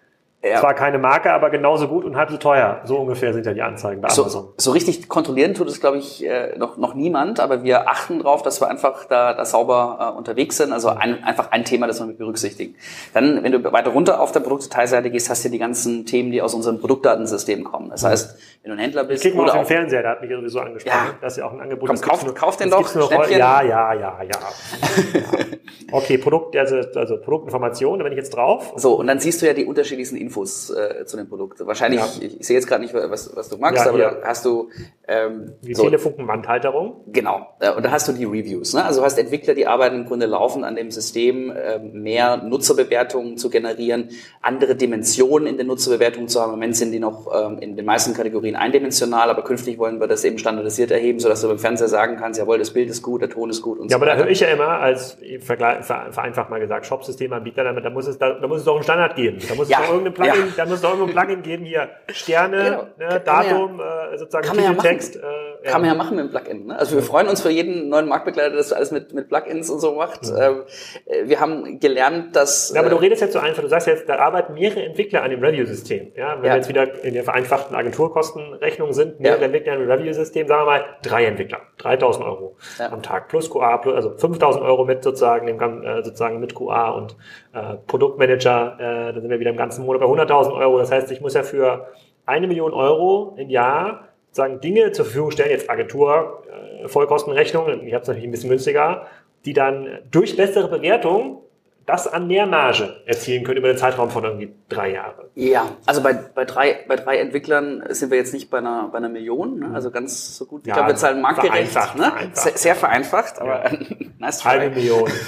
[0.43, 0.59] ja.
[0.59, 2.81] Zwar keine Marke, aber genauso gut und halb so teuer.
[2.83, 4.29] So ungefähr sind ja die Anzeigen bei Amazon.
[4.29, 8.17] So, so richtig kontrollieren tut es, glaube ich, äh, noch, noch niemand, aber wir achten
[8.17, 10.73] darauf, dass wir einfach da, da sauber äh, unterwegs sind.
[10.73, 12.75] Also ein, einfach ein Thema, das wir mit berücksichtigen.
[13.13, 16.41] Dann, wenn du weiter runter auf der Produktdetailseite gehst, hast du die ganzen Themen, die
[16.41, 17.91] aus unserem Produktdatensystem kommen.
[17.91, 19.23] Das heißt, wenn du ein Händler bist...
[19.23, 20.97] Ich oder auf den Fernseher, der hat mich sowieso angesprochen.
[21.05, 21.13] Ja.
[21.21, 21.87] Das ist ja auch ein Angebot.
[21.87, 22.95] Komm, kauf, nur, kauf den doch,
[23.29, 24.23] Ja, ja, ja, ja.
[24.23, 24.31] ja.
[25.91, 28.73] Okay, Produkt, also, also Produktinformation, da bin ich jetzt drauf.
[28.77, 31.65] So, und dann siehst du ja die unterschiedlichsten Infos äh, zu dem Produkt.
[31.65, 32.07] Wahrscheinlich, ja.
[32.21, 34.69] ich, ich sehe jetzt gerade nicht, was, was du magst, ja, aber da hast du...
[35.07, 37.01] Ähm, die so, Telefunkenwandhalterung.
[37.07, 38.73] Genau, äh, und da hast du die Reviews.
[38.73, 38.85] Ne?
[38.85, 43.49] Also hast Entwickler, die arbeiten im Grunde laufend an dem System, äh, mehr Nutzerbewertungen zu
[43.49, 44.09] generieren,
[44.41, 46.51] andere Dimensionen in den Nutzerbewertungen zu haben.
[46.51, 50.07] Im Moment sind die noch ähm, in den meisten Kategorien eindimensional, aber künftig wollen wir
[50.07, 53.21] das eben standardisiert erheben, sodass du beim Fernseher sagen kannst, jawohl, das Bild ist gut,
[53.21, 54.11] der Ton ist gut und ja, so weiter.
[54.11, 58.17] Ja, aber da höre ich ja immer als vereinfacht mal gesagt, Shop-Systemanbieter, da muss es
[58.17, 59.39] da, da muss es doch einen Standard geben.
[59.47, 61.89] Da muss es doch irgendeine Plugin, ja da muss doch irgendwo ein Plugin geben, hier
[62.11, 63.11] Sterne, genau.
[63.11, 65.15] ne, Datum, ja, äh, sozusagen kann Titeltext.
[65.15, 65.71] Ja äh, ja.
[65.71, 66.65] Kann man ja machen mit dem Plugin.
[66.67, 66.79] Ne?
[66.79, 69.79] Also wir freuen uns für jeden neuen Marktbegleiter, der das alles mit, mit Plugins und
[69.79, 70.21] so macht.
[70.27, 70.63] Ähm,
[71.05, 72.73] äh, wir haben gelernt, dass...
[72.73, 75.21] Ja, aber du äh, redest jetzt so einfach, du sagst jetzt, da arbeiten mehrere Entwickler
[75.21, 76.13] an dem Review-System.
[76.15, 76.35] Ja?
[76.35, 80.61] Wenn wir jetzt wieder in der vereinfachten Agenturkostenrechnung sind, mehrere Entwickler an dem Review-System, sagen
[80.61, 85.03] wir mal, drei Entwickler, 3000 Euro am Tag plus QA, plus, also 5000 Euro mit
[85.03, 87.15] sozusagen, dem, äh, sozusagen mit QA und
[87.53, 90.77] äh, Produktmanager, äh, da sind wir wieder im ganzen Monat bei 100.000 Euro.
[90.77, 91.87] Das heißt, ich muss ja für
[92.25, 96.43] eine Million Euro im Jahr sagen Dinge zur Verfügung stellen, jetzt Agentur,
[96.83, 99.07] äh, Vollkostenrechnung, ich habe es natürlich ein bisschen günstiger,
[99.45, 101.41] die dann durch bessere Bewertung
[101.85, 105.25] das an Nährmarge erzielen können über den Zeitraum von irgendwie drei Jahren?
[105.35, 108.97] Ja, also bei, bei, drei, bei drei Entwicklern sind wir jetzt nicht bei einer, bei
[108.97, 109.71] einer Million, ne?
[109.73, 110.61] also ganz so gut.
[110.63, 111.71] Ich Ja, glaube, wir zahlen marktgerecht.
[111.71, 112.03] vereinfacht, ne?
[112.05, 112.37] vereinfacht.
[112.43, 113.71] Sehr, sehr vereinfacht, aber
[114.19, 114.49] nice try.
[114.49, 115.09] Halbe Million.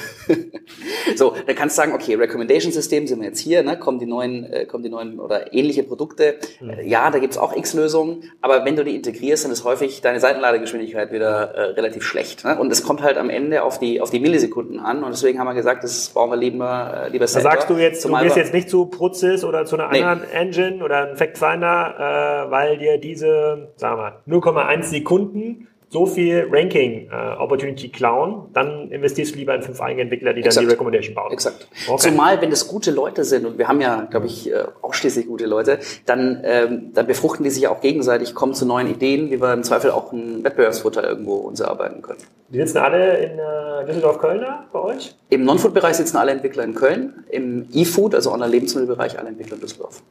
[1.18, 3.78] So, dann kannst du sagen, okay, Recommendation-System sind wir jetzt hier, ne?
[3.78, 6.36] kommen die neuen, äh, kommen die neuen oder ähnliche Produkte.
[6.62, 6.70] Mhm.
[6.70, 10.20] Äh, Ja, da gibt's auch X-Lösungen, aber wenn du die integrierst, dann ist häufig deine
[10.22, 12.46] Seitenladegeschwindigkeit wieder äh, relativ schlecht.
[12.46, 12.58] Ne?
[12.58, 15.48] Und es kommt halt am Ende auf die, auf die Millisekunden an und deswegen haben
[15.48, 17.52] wir gesagt, das brauchen wir lieber, äh, lieber Da selber.
[17.52, 20.02] sagst du jetzt, du Zumal gehst wir- jetzt nicht zu Prozis oder zu einer Nee.
[20.02, 26.08] anderen Engine oder einem Fact Finder, äh, weil dir diese, sagen wir, 0,1 Sekunden so
[26.08, 30.48] viel Ranking äh, Opportunity klauen, dann investierst du lieber in fünf eigene Entwickler, die dann
[30.48, 30.66] Exakt.
[30.66, 31.32] die Recommendation bauen.
[31.32, 31.68] Exakt.
[31.88, 32.10] Okay.
[32.10, 35.46] Zumal, wenn das gute Leute sind, und wir haben ja, glaube ich, äh, ausschließlich gute
[35.46, 35.78] Leute,
[36.08, 39.54] dann, ähm, dann befruchten die sich ja auch gegenseitig, kommen zu neuen Ideen, wie wir
[39.54, 42.20] im Zweifel auch einen Wettbewerbsvorteil irgendwo uns erarbeiten können.
[42.50, 45.14] Die sitzen alle in äh, Düsseldorf-Köln da bei euch?
[45.30, 50.02] Im Non-Food-Bereich sitzen alle Entwickler in Köln, im E-Food, also Online-Lebensmittelbereich, alle Entwickler in Düsseldorf.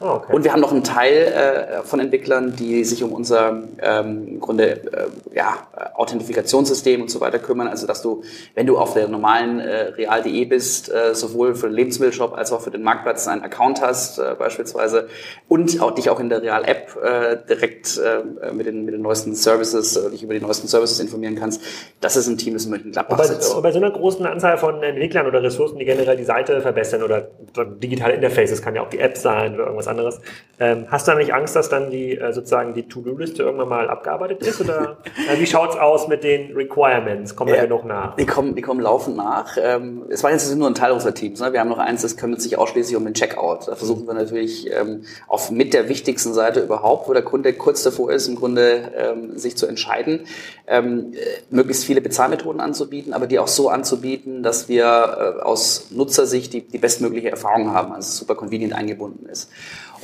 [0.00, 0.32] Ah, okay.
[0.32, 4.40] Und wir haben noch einen Teil äh, von Entwicklern, die sich um unser ähm, im
[4.40, 7.68] Grunde äh, ja, Authentifikationssystem und so weiter kümmern.
[7.68, 8.22] Also dass du,
[8.54, 12.60] wenn du auf der normalen äh, real.de bist, äh, sowohl für den Lebensmittelshop als auch
[12.60, 15.08] für den Marktplatz einen Account hast äh, beispielsweise
[15.48, 19.34] und auch dich auch in der Real-App äh, direkt äh, mit, den, mit den neuesten
[19.34, 21.62] Services, äh, dich über die neuesten Services informieren kannst.
[22.00, 23.62] Das ist ein Team, das in Mönchengladbach bei, sitzt.
[23.62, 27.28] bei so einer großen Anzahl von Entwicklern oder Ressourcen, die generell die Seite verbessern oder
[27.80, 30.20] digitale Interfaces, kann ja auch die App sein oder irgendwas anderes,
[30.60, 33.90] ähm, hast du da nicht Angst, dass dann die äh, sozusagen die To-Do-Liste irgendwann mal
[33.90, 34.60] abgearbeitet ist?
[34.60, 37.34] Oder äh, wie schaut's aus mit den Requirements?
[37.34, 37.62] Kommen da Ja.
[37.64, 38.14] genug nach?
[38.16, 39.56] Die kommen, die kommen laufend nach.
[39.60, 41.40] Ähm, Es war jetzt nur ein Teil unserer Teams.
[41.40, 41.52] Ne?
[41.52, 43.66] Wir haben noch eins, das kümmert sich ausschließlich um den Checkout.
[43.66, 47.82] Da versuchen wir natürlich ähm, auf mit der wichtigsten Seite überhaupt, wo der Kunde kurz
[47.82, 50.26] davor ist, im Grunde ähm, sich zu entscheiden,
[50.66, 51.16] ähm, äh,
[51.50, 56.62] möglichst viele Bezahlmethoden anzubieten, aber die auch so anzubieten, dass wir äh, aus Nutzersicht die,
[56.62, 59.50] die bestmögliche Erfahrung haben, also super convenient eingebunden ist.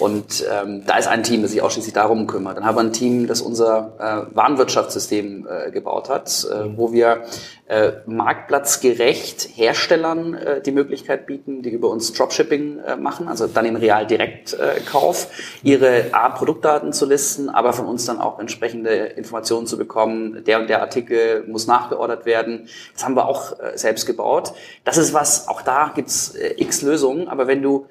[0.00, 2.56] Und ähm, da ist ein Team, das sich ausschließlich darum kümmert.
[2.56, 7.24] Dann haben wir ein Team, das unser äh, Warenwirtschaftssystem äh, gebaut hat, äh, wo wir
[7.68, 13.66] äh, marktplatzgerecht Herstellern äh, die Möglichkeit bieten, die über uns Dropshipping äh, machen, also dann
[13.66, 15.28] im Real Direktkauf,
[15.62, 20.42] ihre A Produktdaten zu listen, aber von uns dann auch entsprechende Informationen zu bekommen.
[20.44, 22.68] Der und der Artikel muss nachgeordert werden.
[22.94, 24.54] Das haben wir auch äh, selbst gebaut.
[24.84, 27.86] Das ist was, auch da gibt's äh, x Lösungen, aber wenn du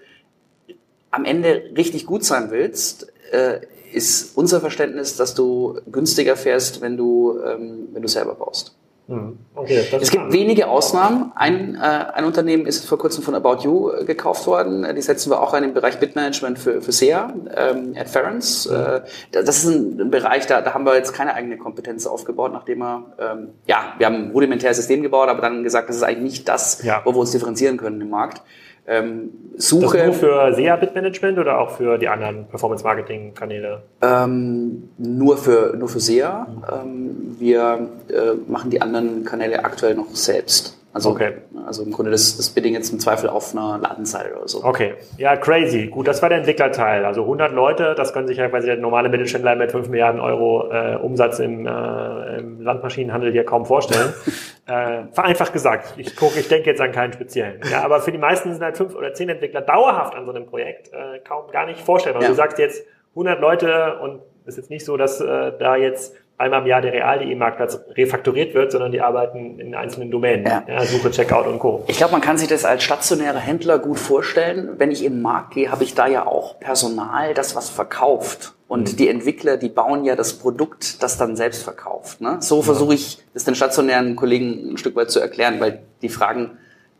[1.12, 3.60] am Ende richtig gut sein willst, äh,
[3.93, 8.76] ist unser Verständnis, dass du günstiger fährst, wenn du, ähm, wenn du selber baust.
[9.07, 9.39] Hm.
[9.55, 11.32] Okay, Es gibt wenige Ausnahmen.
[11.34, 14.84] Ein, äh, ein Unternehmen ist vor kurzem von About You äh, gekauft worden.
[14.84, 18.68] Äh, Die setzen wir auch ein im Bereich Bitmanagement für, für SEA, ähm, Adference.
[18.68, 19.01] Äh,
[19.32, 22.51] da- das ist ein, ein Bereich, da, da haben wir jetzt keine eigene Kompetenz aufgebaut,
[22.53, 26.03] nachdem wir, ähm, ja, wir haben ein rudimentäres System gebaut, aber dann gesagt, das ist
[26.03, 27.01] eigentlich nicht das, Ja.
[27.03, 28.43] wo wir uns differenzieren können im Markt.
[28.90, 30.04] Ähm, das Suche.
[30.06, 33.84] nur für SEA-Bit-Management oder auch für die anderen Performance-Marketing-Kanäle?
[34.02, 36.48] Ähm, nur für nur für SEA.
[36.84, 40.76] Ähm, wir äh, machen die anderen Kanäle aktuell noch selbst.
[40.92, 41.34] Also, Okay.
[41.68, 44.64] also im Grunde das, das Bidding jetzt im Zweifel auf einer Ladenseite oder so.
[44.64, 45.86] Okay, ja, crazy.
[45.86, 47.06] Gut, das war der Entwicklerteil.
[47.06, 50.72] Also 100 Leute, das können sich ja quasi der normale Mittelständler mit 5 Milliarden Euro
[50.72, 54.14] äh, Umsatz im, äh, im Landmaschinenhandel hier kaum vorstellen.
[54.70, 55.93] äh, vereinfacht gesagt.
[55.97, 57.61] Ich gucke, ich denke jetzt an keinen speziellen.
[57.72, 60.45] Ja, aber für die meisten sind halt fünf oder zehn Entwickler dauerhaft an so einem
[60.45, 62.22] Projekt äh, kaum gar nicht vorstellbar.
[62.22, 62.30] Ja.
[62.30, 66.15] Du sagst jetzt 100 Leute und es ist jetzt nicht so, dass äh, da jetzt
[66.40, 70.46] einmal im Jahr der real.de Marktplatz refaktoriert wird, sondern die arbeiten in einzelnen Domänen.
[70.46, 70.84] Ja.
[70.86, 71.84] Suche, Checkout und Co.
[71.88, 74.76] Ich glaube, man kann sich das als stationärer Händler gut vorstellen.
[74.78, 78.54] Wenn ich in den Markt gehe, habe ich da ja auch Personal, das was verkauft.
[78.68, 82.22] Und die Entwickler, die bauen ja das Produkt, das dann selbst verkauft.
[82.22, 82.38] Ne?
[82.40, 86.58] So versuche ich es den stationären Kollegen ein Stück weit zu erklären, weil die Fragen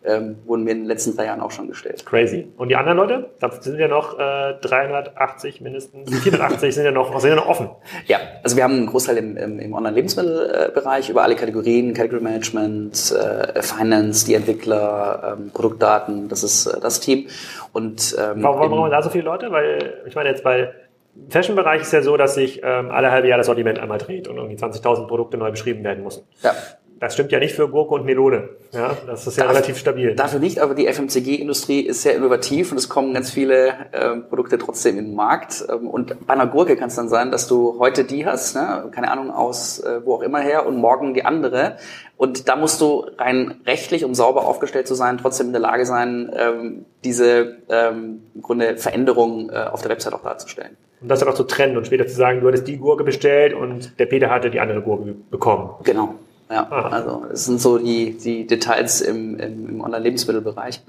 [0.10, 2.06] ähm, wurden mir in den letzten drei Jahren auch schon gestellt.
[2.06, 2.48] Crazy.
[2.58, 3.30] Und die anderen Leute?
[3.40, 7.70] Da sind ja noch äh, 380 mindestens, 480 sind ja noch, sind ja noch offen.
[8.08, 13.12] Ja, also wir haben einen Großteil im, im, im Online-Lebensmittelbereich über alle Kategorien, Category Management,
[13.12, 17.28] äh, Finance, die Entwickler, ähm, Produktdaten, das ist äh, das Team.
[17.72, 19.52] Und ähm, Warum, brauchen wir da so viele Leute?
[19.52, 20.74] Weil, ich meine jetzt bei
[21.16, 24.28] im Fashion-Bereich ist ja so, dass sich ähm, alle halbe Jahr das Sortiment einmal dreht
[24.28, 26.24] und irgendwie 20.000 Produkte neu beschrieben werden müssen.
[26.42, 26.54] ja,
[27.00, 28.50] Das stimmt ja nicht für Gurke und Melone.
[28.72, 30.16] Ja, das ist ja Darf- relativ stabil.
[30.16, 34.58] Dafür nicht, aber die FMCG-Industrie ist sehr innovativ und es kommen ganz viele ähm, Produkte
[34.58, 35.64] trotzdem in den Markt.
[35.70, 38.90] Ähm, und bei einer Gurke kann es dann sein, dass du heute die hast, ne?
[38.92, 41.78] keine Ahnung, aus äh, wo auch immer her und morgen die andere.
[42.18, 45.86] Und da musst du rein rechtlich, um sauber aufgestellt zu sein, trotzdem in der Lage
[45.86, 50.76] sein, ähm, diese ähm, im Grunde Veränderungen äh, auf der Website auch darzustellen.
[51.02, 53.54] Und das dann auch zu trennen und später zu sagen, du hattest die Gurke bestellt
[53.54, 55.70] und der Peter hatte die andere Gurke bekommen.
[55.84, 56.16] Genau.
[56.52, 60.82] Ja, also es sind so die, die Details im, im, im Online-Lebensmittelbereich.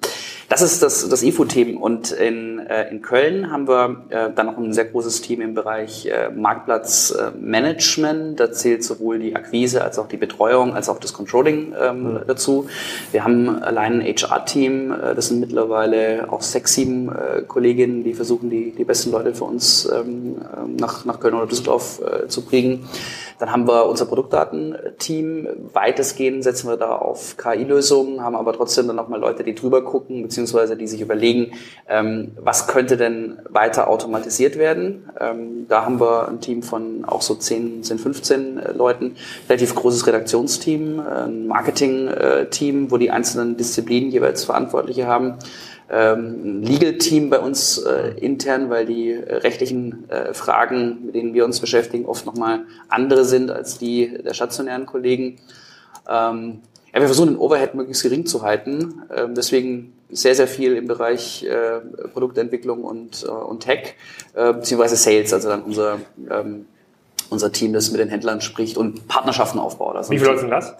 [0.49, 1.77] Das ist das, das IFO-Team.
[1.77, 5.53] Und in, äh, in Köln haben wir äh, dann noch ein sehr großes Team im
[5.55, 8.41] Bereich äh, Marktplatzmanagement.
[8.41, 12.21] da zählt sowohl die Akquise als auch die Betreuung als auch das Controlling ähm, mhm.
[12.27, 12.67] dazu.
[13.13, 14.93] Wir haben allein ein HR-Team.
[14.93, 19.35] Äh, das sind mittlerweile auch sechs, sieben äh, Kolleginnen, die versuchen, die, die besten Leute
[19.35, 22.89] für uns ähm, ähm nach, nach Köln oder Düsseldorf äh, zu kriegen.
[23.39, 25.50] Dann haben wir unser Produktdatenteam.
[25.73, 30.23] Weitestgehend setzen wir da auf KI-Lösungen, haben aber trotzdem dann nochmal Leute, die drüber gucken,
[30.23, 31.53] beziehungsweise die sich überlegen,
[31.89, 35.11] ähm, was könnte denn weiter automatisiert werden.
[35.19, 39.17] Ähm, da haben wir ein Team von auch so 10, 10 15 äh, Leuten,
[39.49, 45.39] relativ großes Redaktionsteam, ein Marketing-Team, wo die einzelnen Disziplinen jeweils Verantwortliche haben
[45.91, 51.45] ähm, Legal-Team bei uns äh, intern, weil die äh, rechtlichen äh, Fragen, mit denen wir
[51.45, 55.39] uns beschäftigen, oft nochmal andere sind als die der stationären Kollegen.
[56.09, 56.61] Ähm,
[56.93, 59.03] ja, wir versuchen den Overhead möglichst gering zu halten.
[59.15, 61.81] Ähm, deswegen sehr, sehr viel im Bereich äh,
[62.13, 63.95] Produktentwicklung und, äh, und Tech,
[64.35, 65.99] äh, beziehungsweise Sales, also dann unser,
[66.31, 66.67] ähm,
[67.31, 69.97] unser Team, das mit den Händlern spricht und Partnerschaften aufbaut.
[69.97, 70.75] Also Wie viele Leute sind das?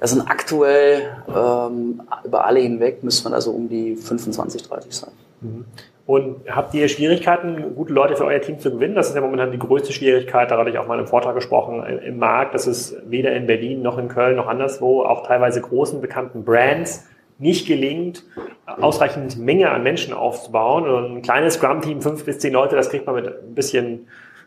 [0.00, 5.10] Das sind aktuell ähm, über alle hinweg, müsste man also um die 25, 30 sein.
[5.40, 5.64] Mhm.
[6.06, 8.94] Und habt ihr Schwierigkeiten, gute Leute für euer Team zu gewinnen?
[8.94, 11.84] Das ist ja momentan die größte Schwierigkeit, da hatte ich auch mal im Vortrag gesprochen,
[11.84, 16.00] im Markt, dass es weder in Berlin noch in Köln noch anderswo, auch teilweise großen
[16.00, 17.06] bekannten Brands,
[17.38, 18.24] nicht gelingt,
[18.66, 20.88] ausreichend Menge an Menschen aufzubauen.
[20.88, 24.06] Und ein kleines Scrum-Team, fünf bis zehn Leute, das kriegt man mit ein bisschen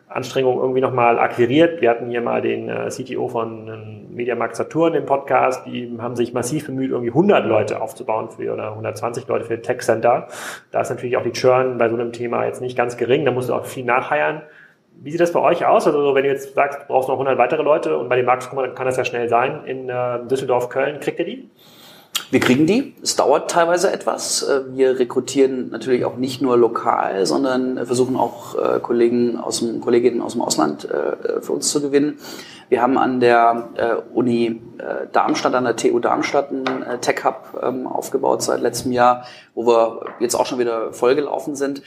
[0.09, 1.81] Anstrengung irgendwie nochmal akquiriert.
[1.81, 6.15] Wir hatten hier mal den äh, CTO von äh, Mediamarkt Saturn im Podcast, die haben
[6.15, 10.27] sich massiv bemüht, irgendwie 100 Leute aufzubauen für oder 120 Leute für Tech Center.
[10.71, 13.31] Da ist natürlich auch die Churn bei so einem Thema jetzt nicht ganz gering, da
[13.31, 14.41] musst du auch viel nachheiern.
[15.01, 15.85] Wie sieht das bei euch aus?
[15.85, 18.49] Also wenn du jetzt sagst, du brauchst noch 100 weitere Leute und bei den Markt
[18.49, 21.49] kann das ja schnell sein in äh, Düsseldorf, Köln, kriegt ihr die?
[22.31, 22.93] Wir kriegen die.
[23.01, 24.43] Es dauert teilweise etwas.
[24.43, 29.81] Äh, wir rekrutieren natürlich auch nicht nur lokal, sondern versuchen auch äh, Kollegen aus dem,
[29.81, 32.19] Kolleginnen aus dem Ausland äh, für uns zu gewinnen.
[32.69, 34.61] Wir haben an der Uni
[35.11, 40.05] Darmstadt, an der TU Darmstadt einen Tech Hub ähm, aufgebaut seit letztem Jahr, wo wir
[40.19, 41.81] jetzt auch schon wieder vollgelaufen sind.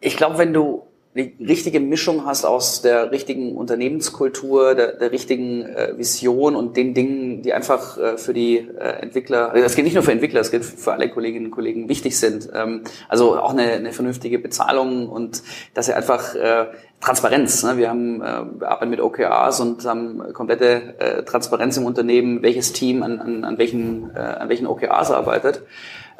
[0.00, 0.82] Ich glaube, wenn du
[1.16, 6.94] die richtige Mischung hast aus der richtigen Unternehmenskultur, der, der richtigen äh, Vision und den
[6.94, 10.40] Dingen, die einfach äh, für die äh, Entwickler, also das geht nicht nur für Entwickler,
[10.40, 12.50] das geht für alle Kolleginnen und Kollegen wichtig sind.
[12.54, 15.42] Ähm, also auch eine, eine vernünftige Bezahlung und
[15.74, 16.66] dass sie einfach äh,
[17.00, 17.62] Transparenz.
[17.62, 17.78] Ne?
[17.78, 22.72] Wir haben äh, wir arbeiten mit OKRs und haben komplette äh, Transparenz im Unternehmen, welches
[22.72, 25.62] Team an, an, an welchen äh, an welchen OKRs arbeitet.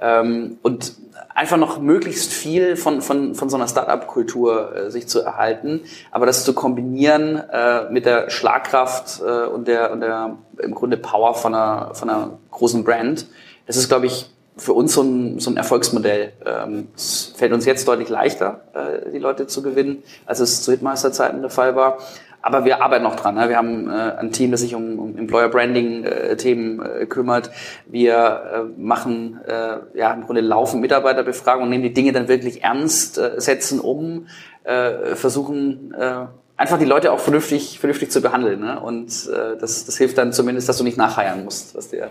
[0.00, 0.94] Ähm, und
[1.36, 6.24] einfach noch möglichst viel von, von, von so einer Startup-Kultur äh, sich zu erhalten, aber
[6.24, 11.34] das zu kombinieren äh, mit der Schlagkraft äh, und der, und der im Grunde Power
[11.34, 13.26] von einer, von einer großen Brand,
[13.66, 16.32] das ist, glaube ich, für uns so ein, so ein Erfolgsmodell.
[16.46, 20.70] Ähm, es fällt uns jetzt deutlich leichter, äh, die Leute zu gewinnen, als es zu
[20.72, 21.98] Hitmeisterzeiten der Fall war.
[22.42, 23.34] Aber wir arbeiten noch dran.
[23.34, 23.48] Ne?
[23.48, 27.50] Wir haben äh, ein Team, das sich um, um Employer Branding äh, Themen äh, kümmert.
[27.86, 33.18] Wir äh, machen äh, ja im Grunde laufen Mitarbeiterbefragungen, nehmen die Dinge dann wirklich ernst,
[33.18, 34.28] äh, setzen um,
[34.64, 36.26] äh, versuchen äh,
[36.56, 38.60] einfach die Leute auch vernünftig vernünftig zu behandeln.
[38.60, 38.80] Ne?
[38.80, 42.10] Und äh, das, das hilft dann zumindest, dass du nicht nachheiern musst, was dir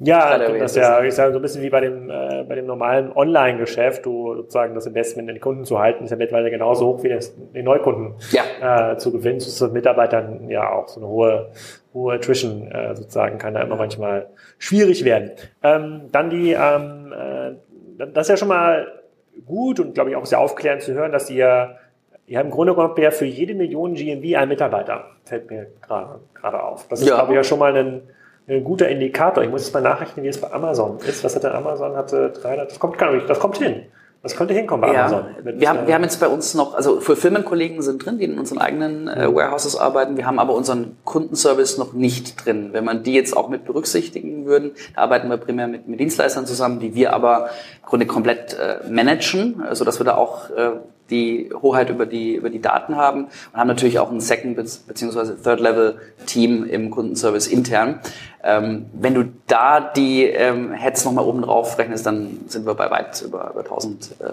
[0.00, 2.66] ja, das ist ja, ich sage so ein bisschen wie bei dem, äh, bei dem
[2.66, 6.86] normalen Online-Geschäft, du sozusagen das Investment in die Kunden zu halten, ist ja mittlerweile genauso
[6.86, 8.92] hoch wie das, den Neukunden ja.
[8.92, 9.40] äh, zu gewinnen.
[9.40, 11.50] Zu Mitarbeitern ja auch so eine hohe,
[11.92, 15.32] hohe Attrition äh, sozusagen kann da immer manchmal schwierig werden.
[15.62, 18.86] Ähm, dann die, ähm, äh, das ist ja schon mal
[19.44, 21.76] gut und glaube ich auch sehr aufklärend zu hören, dass ihr
[22.30, 26.20] Ihr habt im Grunde genommen ja für jede Million GMV einen Mitarbeiter, fällt mir gerade
[26.32, 26.86] gerade auf.
[26.86, 27.16] Das ist, ja.
[27.16, 28.02] glaube ich, ja schon mal ein,
[28.56, 29.42] ein guter Indikator.
[29.42, 31.24] Ich muss jetzt mal nachrechnen, wie es bei Amazon ist.
[31.24, 31.96] Was hat der Amazon?
[31.96, 33.84] Hatte 300, das kommt gar nicht, das kommt hin.
[34.22, 35.24] Das könnte hinkommen bei ja, Amazon.
[35.42, 38.58] Wir haben, wir haben jetzt bei uns noch, also Fulfillment-Kollegen sind drin, die in unseren
[38.58, 39.34] eigenen äh, mhm.
[39.34, 40.18] Warehouses arbeiten.
[40.18, 42.70] Wir haben aber unseren Kundenservice noch nicht drin.
[42.72, 46.44] Wenn man die jetzt auch mit berücksichtigen würden, da arbeiten wir primär mit, mit Dienstleistern
[46.44, 47.48] zusammen, die wir aber
[47.82, 50.72] im Grunde komplett äh, managen, so dass wir da auch äh,
[51.10, 55.34] die Hoheit über die, über die Daten haben und haben natürlich auch ein Second- bzw.
[55.42, 58.00] Third-Level-Team im Kundenservice intern.
[58.42, 62.90] Ähm, wenn du da die ähm, Heads nochmal oben drauf rechnest, dann sind wir bei
[62.90, 64.24] weit über, über 1000 äh,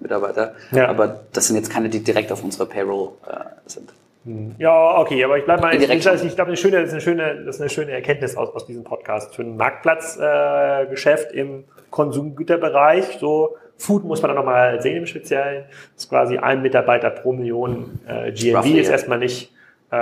[0.00, 0.54] Mitarbeiter.
[0.70, 0.88] Ja.
[0.88, 3.92] Aber das sind jetzt keine, die direkt auf unserer Payroll äh, sind.
[4.24, 4.54] Hm.
[4.58, 5.74] Ja, okay, aber ich bleibe mal.
[5.74, 8.54] Ich, ich glaube, eine schöne, das ist eine schöne, das ist eine schöne Erkenntnis aus,
[8.54, 13.18] aus diesem Podcast für ein Marktplatzgeschäft äh, im Konsumgüterbereich.
[13.18, 15.64] So Food muss man dann nochmal sehen im Speziellen.
[15.94, 19.52] Das ist quasi ein Mitarbeiter pro Million äh, GMV ist erstmal nicht,
[19.90, 19.96] äh,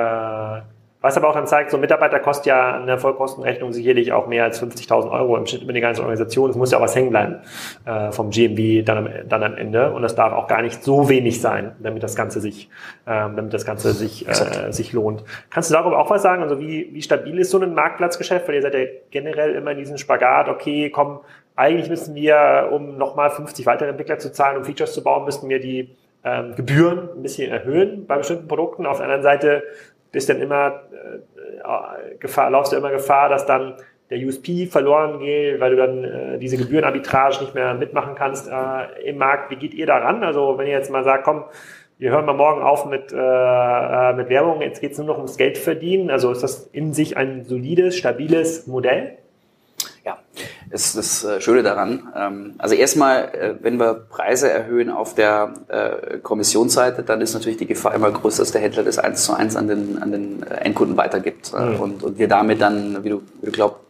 [1.03, 4.45] Was aber auch dann zeigt, so ein Mitarbeiter kostet ja eine Vollkostenrechnung sicherlich auch mehr
[4.45, 6.51] als 50.000 Euro im Schnitt über die ganze Organisation.
[6.51, 7.37] Es muss ja auch was hängen bleiben
[7.85, 9.93] äh, vom GMB dann am, dann am Ende.
[9.93, 12.71] Und das darf auch gar nicht so wenig sein, damit das Ganze sich,
[13.07, 15.23] ähm, damit das Ganze sich, äh, sich lohnt.
[15.51, 16.43] Kannst du darüber auch was sagen?
[16.43, 18.49] Also wie, wie stabil ist so ein Marktplatzgeschäft?
[18.49, 21.21] Weil ihr seid ja generell immer in diesem Spagat, okay, komm,
[21.57, 25.49] eigentlich müssen wir, um nochmal 50 weitere Entwickler zu zahlen, um Features zu bauen, müssten
[25.49, 28.87] wir die ähm, Gebühren ein bisschen erhöhen bei bestimmten Produkten.
[28.87, 29.63] Auf der anderen Seite
[30.13, 33.75] bist dann immer äh, Gefahr, laufst du immer Gefahr, dass dann
[34.11, 39.09] der USP verloren geht, weil du dann äh, diese Gebührenarbitrage nicht mehr mitmachen kannst äh,
[39.09, 39.51] im Markt.
[39.51, 40.23] Wie geht ihr daran?
[40.23, 41.45] Also wenn ihr jetzt mal sagt, komm,
[41.99, 45.17] wir hören mal morgen auf mit, äh, äh mit Werbung, jetzt geht es nur noch
[45.17, 46.11] ums Geld verdienen.
[46.11, 49.19] Also ist das in sich ein solides, stabiles Modell?
[50.71, 52.09] Ist das äh, Schöne daran.
[52.17, 57.59] Ähm, also erstmal, äh, wenn wir Preise erhöhen auf der äh, Kommissionsseite, dann ist natürlich
[57.59, 60.43] die Gefahr immer größer, dass der Händler das eins zu eins an den, an den
[60.43, 61.53] Endkunden weitergibt.
[61.53, 61.81] Mhm.
[61.81, 63.81] Und, und wir damit dann, wie du, wie du glaubst,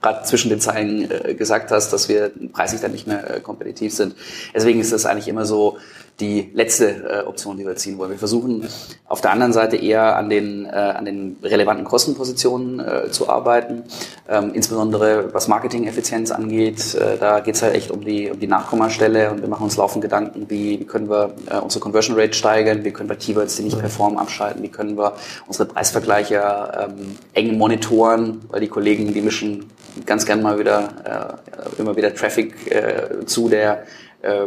[0.00, 4.14] gerade zwischen den Zeilen gesagt hast, dass wir preislich dann nicht mehr kompetitiv sind.
[4.54, 5.78] Deswegen ist das eigentlich immer so,
[6.20, 8.10] die letzte äh, Option, die wir ziehen wollen.
[8.10, 8.66] Wir versuchen
[9.06, 13.84] auf der anderen Seite eher an den, äh, an den relevanten Kostenpositionen äh, zu arbeiten,
[14.28, 16.94] ähm, insbesondere was Marketing-Effizienz angeht.
[16.96, 19.76] Äh, da geht es halt echt um die, um die Nachkommastelle und wir machen uns
[19.76, 23.56] laufend Gedanken, wie, wie können wir äh, unsere Conversion Rate steigern, wie können wir Keywords,
[23.56, 25.14] die nicht performen, abschalten, wie können wir
[25.46, 26.42] unsere Preisvergleiche
[26.80, 29.70] ähm, eng monitoren, weil die Kollegen, die mischen
[30.04, 31.38] ganz gern mal wieder
[31.76, 33.84] äh, immer wieder Traffic äh, zu, der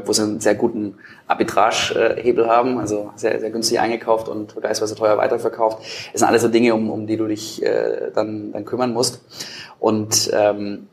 [0.03, 0.95] wo sie einen sehr guten
[1.27, 5.79] Arbitragehebel haben, also sehr, sehr günstig eingekauft und vergleichsweise teuer weiterverkauft.
[6.11, 9.21] Das sind alles so Dinge, um, um die du dich äh, dann, dann kümmern musst.
[9.79, 10.87] Und ähm,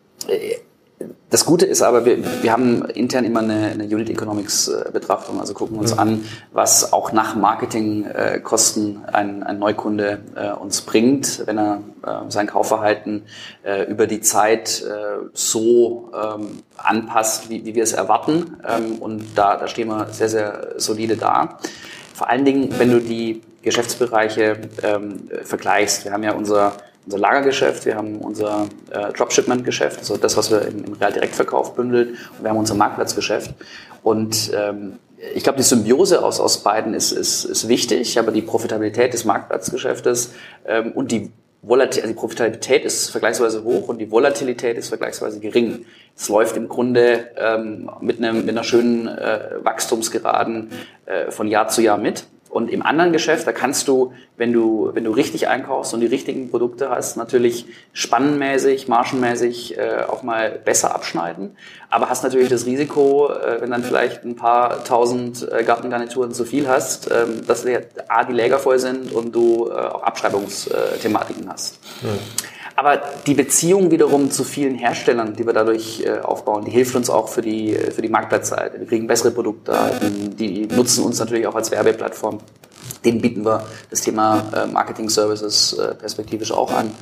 [1.30, 5.38] das Gute ist aber, wir, wir haben intern immer eine, eine Unit Economics äh, Betrachtung,
[5.38, 5.98] also gucken uns mhm.
[6.00, 12.30] an, was auch nach Marketingkosten äh, ein, ein Neukunde äh, uns bringt, wenn er äh,
[12.30, 13.24] sein Kaufverhalten
[13.62, 14.84] äh, über die Zeit
[15.32, 18.56] so ähm, anpasst, wie, wie wir es erwarten.
[18.66, 21.58] Ähm, und da, da stehen wir sehr, sehr solide da.
[22.14, 26.04] Vor allen Dingen, wenn du die Geschäftsbereiche ähm, vergleichst.
[26.04, 26.72] Wir haben ja unser
[27.08, 32.10] unser Lagergeschäft, wir haben unser äh, Dropshipment-Geschäft, also das, was wir im, im Real-Direktverkauf bündelt,
[32.10, 33.54] und wir haben unser Marktplatzgeschäft.
[34.02, 34.98] Und ähm,
[35.34, 39.24] ich glaube, die Symbiose aus, aus beiden ist, ist, ist wichtig, aber die Profitabilität des
[39.24, 40.34] Marktplatzgeschäftes
[40.66, 41.30] ähm, und die
[41.62, 45.86] Volatilität, also die Profitabilität ist vergleichsweise hoch und die Volatilität ist vergleichsweise gering.
[46.14, 50.70] Es läuft im Grunde ähm, mit, einem, mit einer schönen äh, Wachstumsgeraden
[51.06, 52.26] äh, von Jahr zu Jahr mit.
[52.50, 56.06] Und im anderen Geschäft, da kannst du, wenn du, wenn du richtig einkaufst und die
[56.06, 61.56] richtigen Produkte hast, natürlich spannenmäßig, margenmäßig äh, auch mal besser abschneiden.
[61.90, 66.44] Aber hast natürlich das Risiko, äh, wenn dann vielleicht ein paar tausend äh, Gartengarnituren zu
[66.44, 67.66] viel hast, äh, dass
[68.08, 71.78] A, die Läger voll sind und du äh, auch Abschreibungsthematiken hast.
[72.02, 72.08] Ja.
[72.78, 77.10] Aber die Beziehung wiederum zu vielen Herstellern, die wir dadurch äh, aufbauen, die hilft uns
[77.10, 78.78] auch für die, für die Marktplatzseite.
[78.78, 82.38] Wir kriegen bessere Produkte, die nutzen uns natürlich auch als Werbeplattform.
[83.04, 86.94] Den bieten wir das Thema äh, Marketing Services äh, perspektivisch auch an.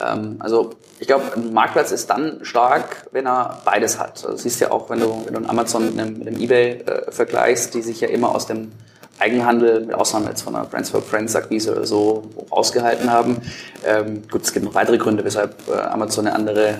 [0.00, 4.24] Ähm, also ich glaube, ein Marktplatz ist dann stark, wenn er beides hat.
[4.24, 6.82] Also, siehst ja auch, wenn du, wenn du einen Amazon mit einem, mit einem eBay
[6.82, 8.70] äh, vergleichst, die sich ja immer aus dem
[9.18, 13.38] Eigenhandel, mit Ausnahme jetzt von einer Brands for Friends Akquise oder so, rausgehalten haben.
[13.86, 16.74] Ähm, gut, es gibt noch weitere Gründe, weshalb äh, Amazon eine andere äh,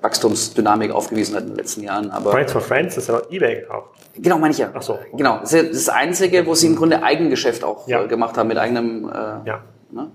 [0.00, 2.10] Wachstumsdynamik aufgewiesen hat in den letzten Jahren.
[2.10, 3.90] Aber Brands for Friends ist ja eBay gekauft.
[4.16, 4.70] Genau, meine ich ja.
[4.74, 4.98] Ach so.
[5.12, 8.04] Genau, das ist das Einzige, wo sie im Grunde Eigengeschäft auch ja.
[8.04, 9.08] äh, gemacht haben mit eigenem.
[9.08, 9.64] Äh, ja.
[9.90, 10.10] Ne?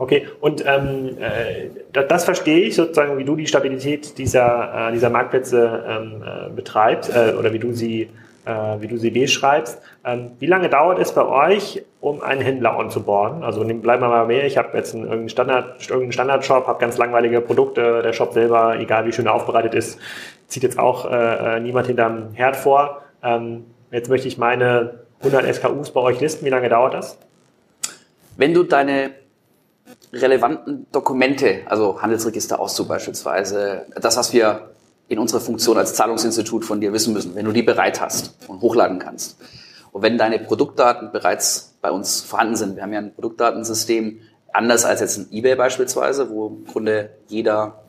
[0.00, 5.10] Okay, und ähm, äh, das, verstehe ich sozusagen, wie du die Stabilität dieser, äh, dieser
[5.10, 8.10] Marktplätze ähm, äh, betreibst oder wie du sie
[8.80, 9.78] wie du sie beschreibst.
[10.08, 13.42] Ähm, wie lange dauert es bei euch, um einen Händler onzuboarden?
[13.44, 14.46] Also bleiben wir mal mehr.
[14.46, 18.00] Ich habe jetzt einen, irgendeinen, Standard, irgendeinen Standard-Shop, habe ganz langweilige Produkte.
[18.02, 19.98] Der Shop selber, egal wie schön er aufbereitet ist,
[20.46, 23.02] zieht jetzt auch äh, äh niemand hinterm Herd vor.
[23.22, 26.46] Ähm, jetzt möchte ich meine 100 SKUs bei euch listen.
[26.46, 27.18] Wie lange dauert das?
[28.38, 29.10] Wenn du deine
[30.10, 34.70] relevanten Dokumente, also Handelsregisterauszug beispielsweise, das, was wir
[35.08, 38.62] in unserer Funktion als Zahlungsinstitut von dir wissen müssen, wenn du die bereit hast und
[38.62, 39.36] hochladen kannst.
[39.92, 44.20] Und wenn deine Produktdaten bereits bei uns vorhanden sind, wir haben ja ein Produktdatensystem,
[44.52, 47.82] anders als jetzt ein eBay beispielsweise, wo im Grunde jeder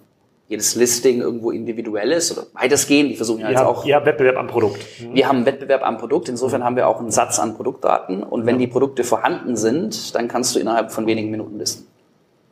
[0.50, 3.12] jedes Listing irgendwo individuell ist oder weitestgehend.
[3.12, 3.86] Die versuchen ja jetzt auch.
[3.86, 4.84] Habt Wettbewerb am Produkt.
[5.00, 5.14] Mhm.
[5.14, 6.28] Wir haben Wettbewerb am Produkt.
[6.28, 8.24] Insofern haben wir auch einen Satz an Produktdaten.
[8.24, 11.86] Und wenn die Produkte vorhanden sind, dann kannst du innerhalb von wenigen Minuten listen.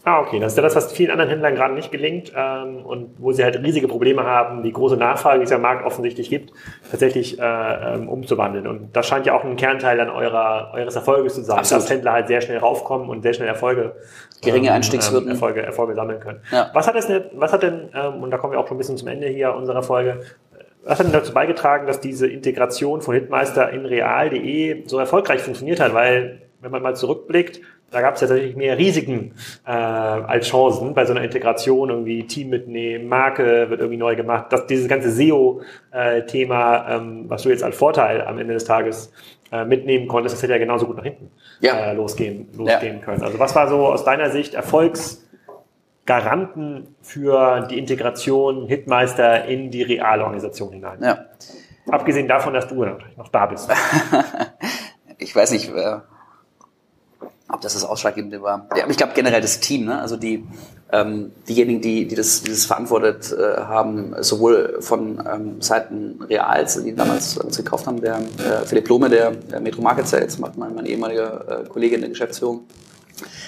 [0.08, 0.40] Ah, okay.
[0.40, 3.44] Das ist ja das, was vielen anderen Händlern gerade nicht gelingt ähm, und wo sie
[3.44, 6.54] halt riesige Probleme haben, die große Nachfrage, die es am Markt offensichtlich gibt,
[6.90, 8.68] tatsächlich äh, ähm, umzuwandeln.
[8.68, 11.84] Und das scheint ja auch ein Kernteil dann eurer, eures Erfolges zu sein, Absolut.
[11.84, 13.98] dass Händler halt sehr schnell raufkommen und sehr schnell Erfolge,
[14.42, 16.40] geringe ähm, Einstiegshürden, Erfolge, Erfolge sammeln können.
[16.54, 16.70] Ja.
[16.74, 18.80] Was hat es denn, was hat denn, ähm, und da kommen wir auch schon ein
[18.80, 20.22] bisschen zum Ende hier unserer Folge,
[20.86, 25.82] was hat denn dazu beigetragen, dass diese Integration von Hitmeister in real.de so erfolgreich funktioniert
[25.82, 25.94] hat?
[25.94, 27.60] Weil, wenn man mal zurückblickt,
[27.90, 29.34] da gab es ja tatsächlich mehr Risiken
[29.66, 34.48] äh, als Chancen bei so einer Integration, irgendwie Team mitnehmen, Marke wird irgendwie neu gemacht.
[34.50, 39.14] Das, dieses ganze SEO-Thema, ähm, was du jetzt als Vorteil am Ende des Tages
[39.52, 41.32] äh, mitnehmen konntest, das hätte ja genauso gut nach hinten
[41.62, 41.92] ja.
[41.92, 43.06] äh, losgehen, losgehen ja.
[43.06, 43.24] können.
[43.24, 50.24] Also was war so aus deiner Sicht Erfolgsgaranten für die Integration Hitmeister in die reale
[50.24, 51.02] Organisation hinein?
[51.02, 51.20] Ja.
[51.90, 53.72] Abgesehen davon, dass du noch da bist.
[55.18, 56.00] ich weiß nicht, äh
[57.50, 58.68] ob das das Ausschlaggebende war.
[58.76, 60.02] Ja, aber ich glaube generell das Team, ne?
[60.02, 60.46] also die,
[60.92, 66.84] ähm, diejenigen, die, die, das, die das verantwortet äh, haben, sowohl von ähm, Seiten Reals,
[66.84, 70.58] die damals uns gekauft haben, der äh, Philipp Lohme, der, der Metro Market Sales, macht
[70.58, 72.66] mein, mein ehemaliger äh, Kollege in der Geschäftsführung,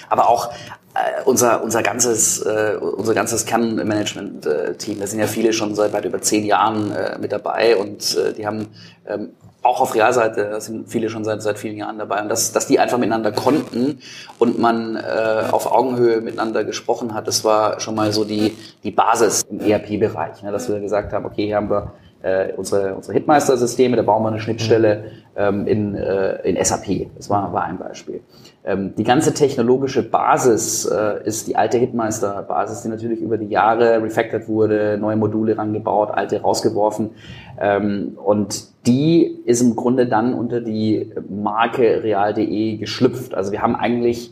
[0.08, 0.52] aber auch
[0.94, 5.00] äh, unser, unser ganzes, äh, unser ganzes Kernmanagement-Team.
[5.00, 8.32] Da sind ja viele schon seit weit über zehn Jahren äh, mit dabei und äh,
[8.32, 8.68] die haben
[9.06, 9.30] ähm,
[9.62, 12.22] auch auf Realseite, da sind viele schon seit, seit vielen Jahren dabei.
[12.22, 14.00] Und dass, dass die einfach miteinander konnten
[14.38, 18.90] und man äh, auf Augenhöhe miteinander gesprochen hat, das war schon mal so die, die
[18.90, 20.42] Basis im ERP-Bereich.
[20.42, 20.50] Ne?
[20.50, 21.92] Dass wir gesagt haben, okay, hier haben wir
[22.22, 25.04] äh, unsere, unsere Hitmeister-Systeme, da bauen wir eine Schnittstelle
[25.36, 27.08] ähm, in, äh, in SAP.
[27.16, 28.20] Das war, war ein Beispiel.
[28.64, 34.02] Ähm, die ganze technologische Basis äh, ist die alte Hitmeister-Basis, die natürlich über die Jahre
[34.02, 37.10] refactored wurde, neue Module rangebaut, alte rausgeworfen.
[37.58, 43.34] Ähm, und die ist im Grunde dann unter die Marke real.de geschlüpft.
[43.34, 44.30] Also wir haben eigentlich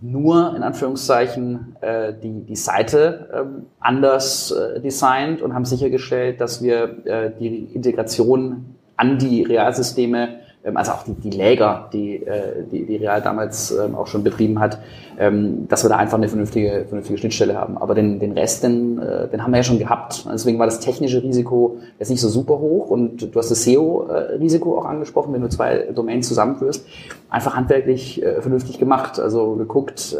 [0.00, 6.62] nur in Anführungszeichen äh, die, die Seite ähm, anders äh, designt und haben sichergestellt, dass
[6.62, 10.40] wir äh, die Integration an die Realsysteme
[10.74, 14.60] also auch die, die Läger, die, äh, die, die Real damals ähm, auch schon betrieben
[14.60, 14.78] hat,
[15.18, 17.78] ähm, dass wir da einfach eine vernünftige, vernünftige Schnittstelle haben.
[17.78, 20.26] Aber den, den Rest, den, äh, den haben wir ja schon gehabt.
[20.30, 24.78] Deswegen war das technische Risiko jetzt nicht so super hoch und du hast das SEO-Risiko
[24.78, 26.86] auch angesprochen, wenn du zwei Domains zusammenführst.
[27.30, 29.18] Einfach handwerklich äh, vernünftig gemacht.
[29.18, 30.16] Also geguckt,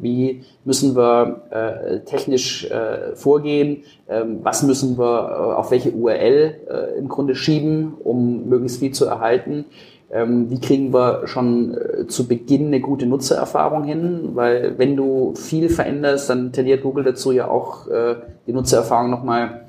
[0.00, 6.54] wie müssen wir äh, technisch äh, vorgehen, ähm, was müssen wir äh, auf welche URL
[6.68, 9.66] äh, im Grunde schieben, um möglichst viel zu erhalten.
[10.10, 14.30] Ähm, wie kriegen wir schon äh, zu Beginn eine gute Nutzererfahrung hin?
[14.34, 19.60] Weil wenn du viel veränderst, dann tendiert Google dazu ja auch äh, die Nutzererfahrung nochmal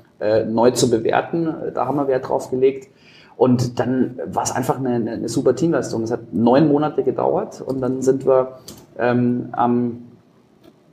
[0.48, 1.54] neu zu bewerten.
[1.74, 2.88] Da haben wir Wert drauf gelegt.
[3.36, 6.02] Und dann war es einfach eine, eine, super Teamleistung.
[6.04, 8.60] Es hat neun Monate gedauert und dann sind wir
[8.98, 10.06] ähm, am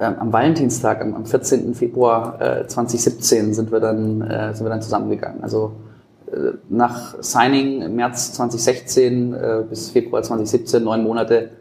[0.04, 1.74] am Valentinstag, am, am 14.
[1.74, 5.43] Februar äh, 2017 sind wir dann, äh, sind wir dann zusammengegangen.
[5.43, 5.74] Also
[6.32, 11.51] äh, nach Signing im März 2016 äh, bis Februar 2017, neun Monate,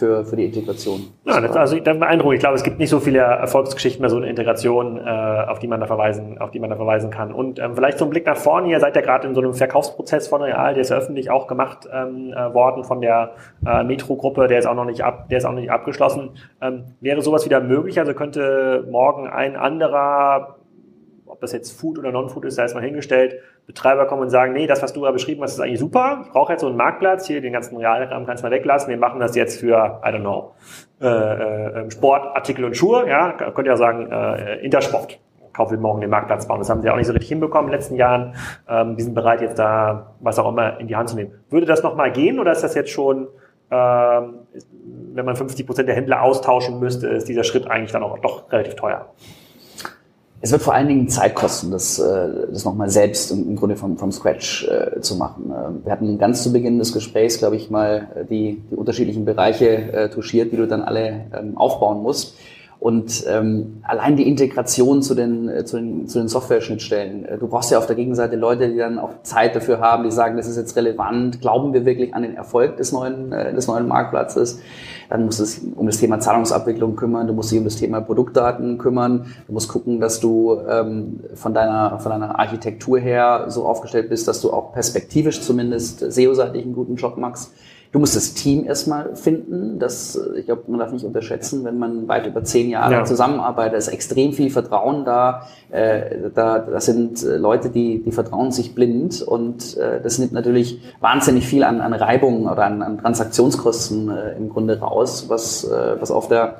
[0.00, 1.12] für, für die Integration.
[1.24, 2.34] Ja, das, also das beeindruckend.
[2.36, 5.68] Ich glaube, es gibt nicht so viele Erfolgsgeschichten bei so einer Integration, äh, auf die
[5.68, 7.32] man da verweisen, auf die man da verweisen kann.
[7.32, 8.70] Und ähm, vielleicht so ein Blick nach vorne.
[8.70, 11.46] Ihr seid ja gerade in so einem Verkaufsprozess von Real, der ist ja öffentlich auch
[11.46, 13.32] gemacht ähm, äh, worden von der
[13.64, 16.30] äh, Metro-Gruppe, der ist auch noch nicht ab, der ist auch noch nicht abgeschlossen.
[16.62, 17.98] Ähm, wäre sowas wieder möglich?
[18.00, 20.56] Also könnte morgen ein anderer
[21.40, 23.36] ob das jetzt Food oder Non-Food ist, da ist mal hingestellt,
[23.66, 26.24] Betreiber kommen und sagen, nee, das, was du da beschrieben hast, ist eigentlich super.
[26.26, 28.90] Ich brauche jetzt so einen Marktplatz, hier den ganzen Realrahmen kannst du mal weglassen.
[28.90, 30.52] Wir machen das jetzt für, I don't know,
[31.00, 33.08] äh, äh, Sport, Artikel und Schuhe.
[33.08, 35.18] Ja, könnt ihr ja sagen, äh, Intersport.
[35.54, 36.58] Kauf will morgen den Marktplatz bauen.
[36.58, 38.34] Das haben sie auch nicht so richtig hinbekommen in den letzten Jahren.
[38.68, 41.32] Ähm, die sind bereit, jetzt da was auch immer in die Hand zu nehmen.
[41.48, 43.28] Würde das nochmal gehen oder ist das jetzt schon,
[43.70, 44.34] ähm,
[45.14, 48.52] wenn man 50 Prozent der Händler austauschen müsste, ist dieser Schritt eigentlich dann auch doch
[48.52, 49.06] relativ teuer?
[50.42, 53.98] Es wird vor allen Dingen Zeit kosten, das, äh, das nochmal selbst im Grunde vom,
[53.98, 55.50] vom Scratch äh, zu machen.
[55.50, 59.68] Äh, wir hatten ganz zu Beginn des Gesprächs, glaube ich, mal die, die unterschiedlichen Bereiche
[59.68, 62.36] äh, touchiert, die du dann alle ähm, aufbauen musst.
[62.80, 67.26] Und ähm, allein die Integration zu den, äh, zu den, zu den Software-Schnittstellen.
[67.26, 70.10] Äh, du brauchst ja auf der Gegenseite Leute, die dann auch Zeit dafür haben, die
[70.10, 73.66] sagen, das ist jetzt relevant, glauben wir wirklich an den Erfolg des neuen, äh, des
[73.66, 74.60] neuen Marktplatzes.
[75.10, 78.00] Dann musst du es um das Thema Zahlungsabwicklung kümmern, du musst dich um das Thema
[78.00, 83.66] Produktdaten kümmern, du musst gucken, dass du ähm, von, deiner, von deiner Architektur her so
[83.66, 87.52] aufgestellt bist, dass du auch perspektivisch zumindest SEO-seitig einen guten Job machst.
[87.92, 89.80] Du musst das Team erstmal finden.
[89.80, 93.04] Das, ich glaube, man darf nicht unterschätzen, wenn man weit über zehn Jahre ja.
[93.04, 95.48] zusammenarbeitet, ist extrem viel Vertrauen da.
[95.70, 96.60] Äh, da.
[96.60, 101.46] Das sind äh, Leute, die, die vertrauen sich blind und äh, das nimmt natürlich wahnsinnig
[101.46, 106.12] viel an, an Reibung oder an, an Transaktionskosten äh, im Grunde raus, was, äh, was
[106.12, 106.58] auf der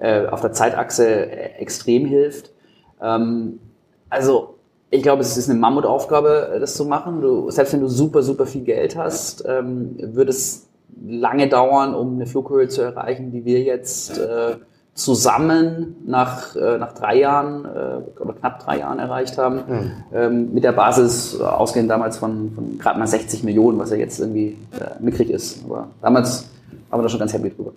[0.00, 2.52] äh, auf der Zeitachse äh, extrem hilft.
[3.02, 3.60] Ähm,
[4.08, 4.54] also
[4.88, 7.20] ich glaube, es ist eine Mammutaufgabe, das zu machen.
[7.20, 10.69] Du, selbst wenn du super, super viel Geld hast, ähm, wird es
[11.04, 14.56] lange dauern, um eine Flughöhe zu erreichen, die wir jetzt äh,
[14.94, 19.56] zusammen nach, äh, nach drei Jahren äh, oder knapp drei Jahren erreicht haben.
[19.56, 19.92] Mhm.
[20.12, 24.20] Ähm, mit der Basis ausgehend damals von, von gerade mal 60 Millionen, was ja jetzt
[24.20, 25.64] irgendwie äh, mickrig ist.
[25.64, 26.48] Aber damals
[26.90, 27.72] waren wir da schon ganz happy drüber.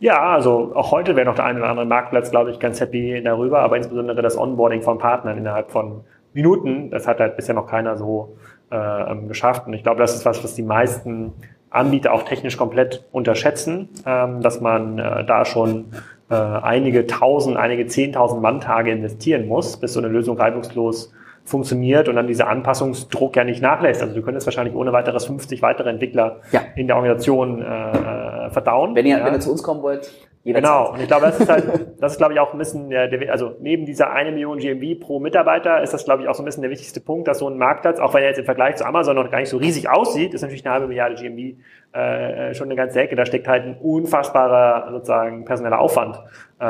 [0.00, 3.20] Ja, also auch heute wäre noch der eine oder andere Marktplatz, glaube ich, ganz happy
[3.22, 6.02] darüber, aber insbesondere das Onboarding von Partnern innerhalb von
[6.34, 8.36] Minuten, das hat halt bisher noch keiner so
[8.70, 9.66] äh, ähm, geschafft.
[9.66, 11.32] Und ich glaube, das ist was, was die meisten
[11.70, 15.86] Anbieter auch technisch komplett unterschätzen, ähm, dass man äh, da schon
[16.30, 21.12] äh, einige tausend, einige zehntausend Manntage investieren muss, bis so eine Lösung reibungslos
[21.44, 24.02] funktioniert und dann dieser Anpassungsdruck ja nicht nachlässt.
[24.02, 26.60] Also du könntest wahrscheinlich ohne weiteres 50 weitere Entwickler ja.
[26.76, 28.94] in der Organisation äh, äh, verdauen.
[28.94, 29.24] Wenn ihr, ja.
[29.24, 30.12] wenn ihr zu uns kommen wollt,
[30.44, 31.64] Genau, und ich glaube, das ist halt,
[32.00, 35.20] das ist glaube ich auch ein bisschen der, also neben dieser eine Million GMV pro
[35.20, 37.58] Mitarbeiter ist das glaube ich auch so ein bisschen der wichtigste Punkt, dass so ein
[37.58, 40.32] Marktplatz, auch wenn er jetzt im Vergleich zu Amazon noch gar nicht so riesig aussieht,
[40.34, 41.58] ist natürlich eine halbe Milliarde GMV
[41.92, 43.16] äh, schon eine ganze Ecke.
[43.16, 46.16] Da steckt halt ein unfassbarer sozusagen personeller Aufwand
[46.58, 46.64] äh,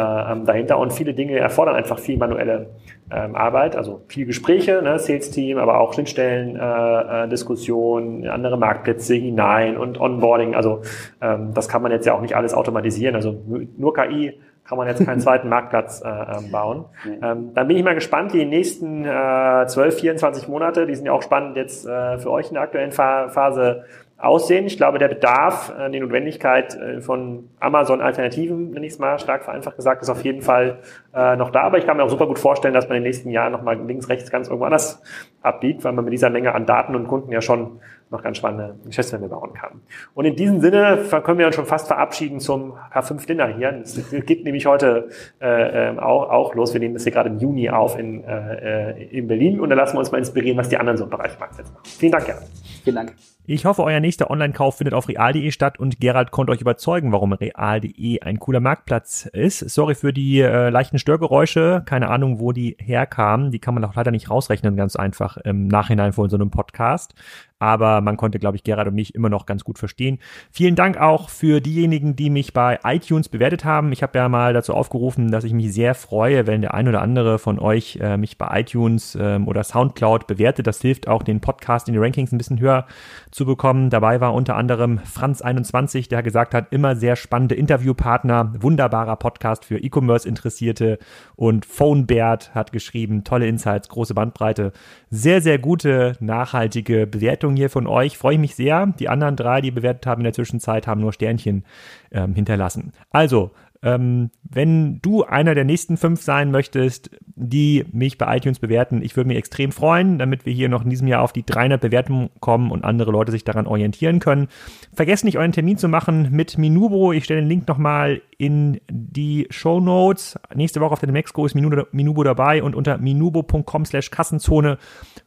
[0.45, 0.79] dahinter.
[0.79, 2.71] Und viele Dinge erfordern einfach viel manuelle
[3.11, 9.15] ähm, Arbeit, also viel Gespräche, ne, Sales-Team, aber auch Schnittstellen, äh, äh, Diskussionen, andere Marktplätze
[9.15, 10.55] hinein und Onboarding.
[10.55, 10.83] Also
[11.21, 13.15] ähm, das kann man jetzt ja auch nicht alles automatisieren.
[13.15, 13.41] Also
[13.77, 16.85] nur KI kann man jetzt keinen zweiten Marktplatz äh, ähm, bauen.
[17.23, 21.13] Ähm, dann bin ich mal gespannt, die nächsten äh, 12, 24 Monate, die sind ja
[21.13, 23.85] auch spannend jetzt äh, für euch in der aktuellen Phase
[24.19, 24.67] aussehen.
[24.67, 29.45] Ich glaube, der Bedarf, äh, die Notwendigkeit äh, von Amazon-Alternativen, nenne ich es mal stark
[29.45, 30.81] vereinfacht gesagt, ist auf jeden Fall
[31.15, 31.63] äh, noch da.
[31.63, 33.81] Aber ich kann mir auch super gut vorstellen, dass man in den nächsten Jahren nochmal
[33.81, 35.01] links, rechts ganz irgendwo anders
[35.41, 37.81] abbiegt, weil man mit dieser Menge an Daten und Kunden ja schon
[38.11, 39.81] noch ganz spannende Geschäftsmodelle bauen kann.
[40.15, 43.81] Und in diesem Sinne können wir uns schon fast verabschieden zum K5-Dinner hier.
[43.83, 45.09] Es geht nämlich heute
[45.41, 46.73] äh, auch, auch los.
[46.73, 49.97] Wir nehmen das hier gerade im Juni auf in, äh, in Berlin und da lassen
[49.97, 51.83] wir uns mal inspirieren, was die anderen so im Bereich Markt jetzt machen.
[51.85, 52.47] Vielen Dank, Gerhard.
[52.85, 53.15] Vielen Dank.
[53.51, 57.33] Ich hoffe, euer nächster Online-Kauf findet auf real.de statt und Gerald konnte euch überzeugen, warum
[57.33, 59.61] real.de ein cooler Marktplatz ist.
[59.61, 61.83] Sorry für die äh, leichten Störgeräusche.
[61.87, 63.51] Keine Ahnung, wo die herkamen.
[63.51, 67.15] Die kann man auch leider nicht rausrechnen, ganz einfach im Nachhinein von so einem Podcast
[67.59, 70.19] aber man konnte, glaube ich, Gerard und mich immer noch ganz gut verstehen.
[70.51, 73.93] Vielen Dank auch für diejenigen, die mich bei iTunes bewertet haben.
[73.93, 77.03] Ich habe ja mal dazu aufgerufen, dass ich mich sehr freue, wenn der ein oder
[77.03, 80.67] andere von euch äh, mich bei iTunes ähm, oder Soundcloud bewertet.
[80.67, 82.87] Das hilft auch, den Podcast in die Rankings ein bisschen höher
[83.31, 83.91] zu bekommen.
[83.91, 89.79] Dabei war unter anderem Franz21, der gesagt hat, immer sehr spannende Interviewpartner, wunderbarer Podcast für
[89.79, 90.99] E-Commerce-Interessierte
[91.37, 94.73] und PhoneBert hat geschrieben, tolle Insights, große Bandbreite,
[95.11, 98.19] sehr, sehr gute, nachhaltige Bewertung Bewertung hier von euch.
[98.19, 98.87] Freue ich mich sehr.
[98.99, 101.65] Die anderen drei, die bewertet haben in der Zwischenzeit, haben nur Sternchen
[102.13, 102.93] ähm, hinterlassen.
[103.11, 103.53] Also,
[103.83, 109.17] ähm, wenn du einer der nächsten fünf sein möchtest, die mich bei iTunes bewerten, ich
[109.17, 112.31] würde mich extrem freuen, damit wir hier noch in diesem Jahr auf die 300 Bewertungen
[112.41, 114.49] kommen und andere Leute sich daran orientieren können.
[114.93, 117.13] Vergesst nicht, euren Termin zu machen mit Minubo.
[117.13, 120.39] Ich stelle den Link nochmal in die Show Notes.
[120.55, 124.79] Nächste Woche auf der Mexiko ist Minubo dabei und unter minubo.com slash Kassenzone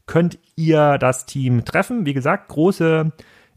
[0.08, 2.06] könnt ihr das Team treffen.
[2.06, 3.12] Wie gesagt, große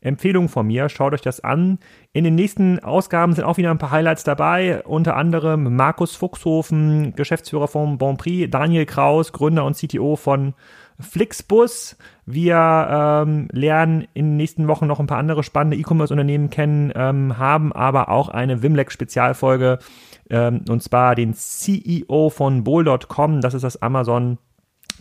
[0.04, 0.88] Empfehlung von mir.
[0.88, 1.78] Schaut euch das an.
[2.12, 4.82] In den nächsten Ausgaben sind auch wieder ein paar Highlights dabei.
[4.84, 10.54] Unter anderem Markus Fuchshofen, Geschäftsführer von Bonprix, Daniel Kraus, Gründer und CTO von
[11.00, 11.96] Flixbus.
[12.26, 17.36] Wir ähm, lernen in den nächsten Wochen noch ein paar andere spannende E-Commerce-Unternehmen kennen, ähm,
[17.38, 19.78] haben aber auch eine Wimlex-Spezialfolge
[20.30, 23.40] ähm, und zwar den CEO von Bol.com.
[23.40, 24.38] Das ist das Amazon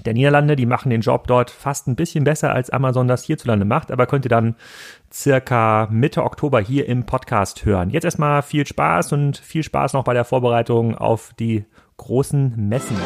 [0.06, 0.56] der Niederlande.
[0.56, 4.06] Die machen den Job dort fast ein bisschen besser, als Amazon das hierzulande macht, aber
[4.06, 4.56] könnt ihr dann
[5.12, 7.90] circa Mitte Oktober hier im Podcast hören.
[7.90, 11.66] Jetzt erstmal viel Spaß und viel Spaß noch bei der Vorbereitung auf die
[11.98, 12.98] großen Messen.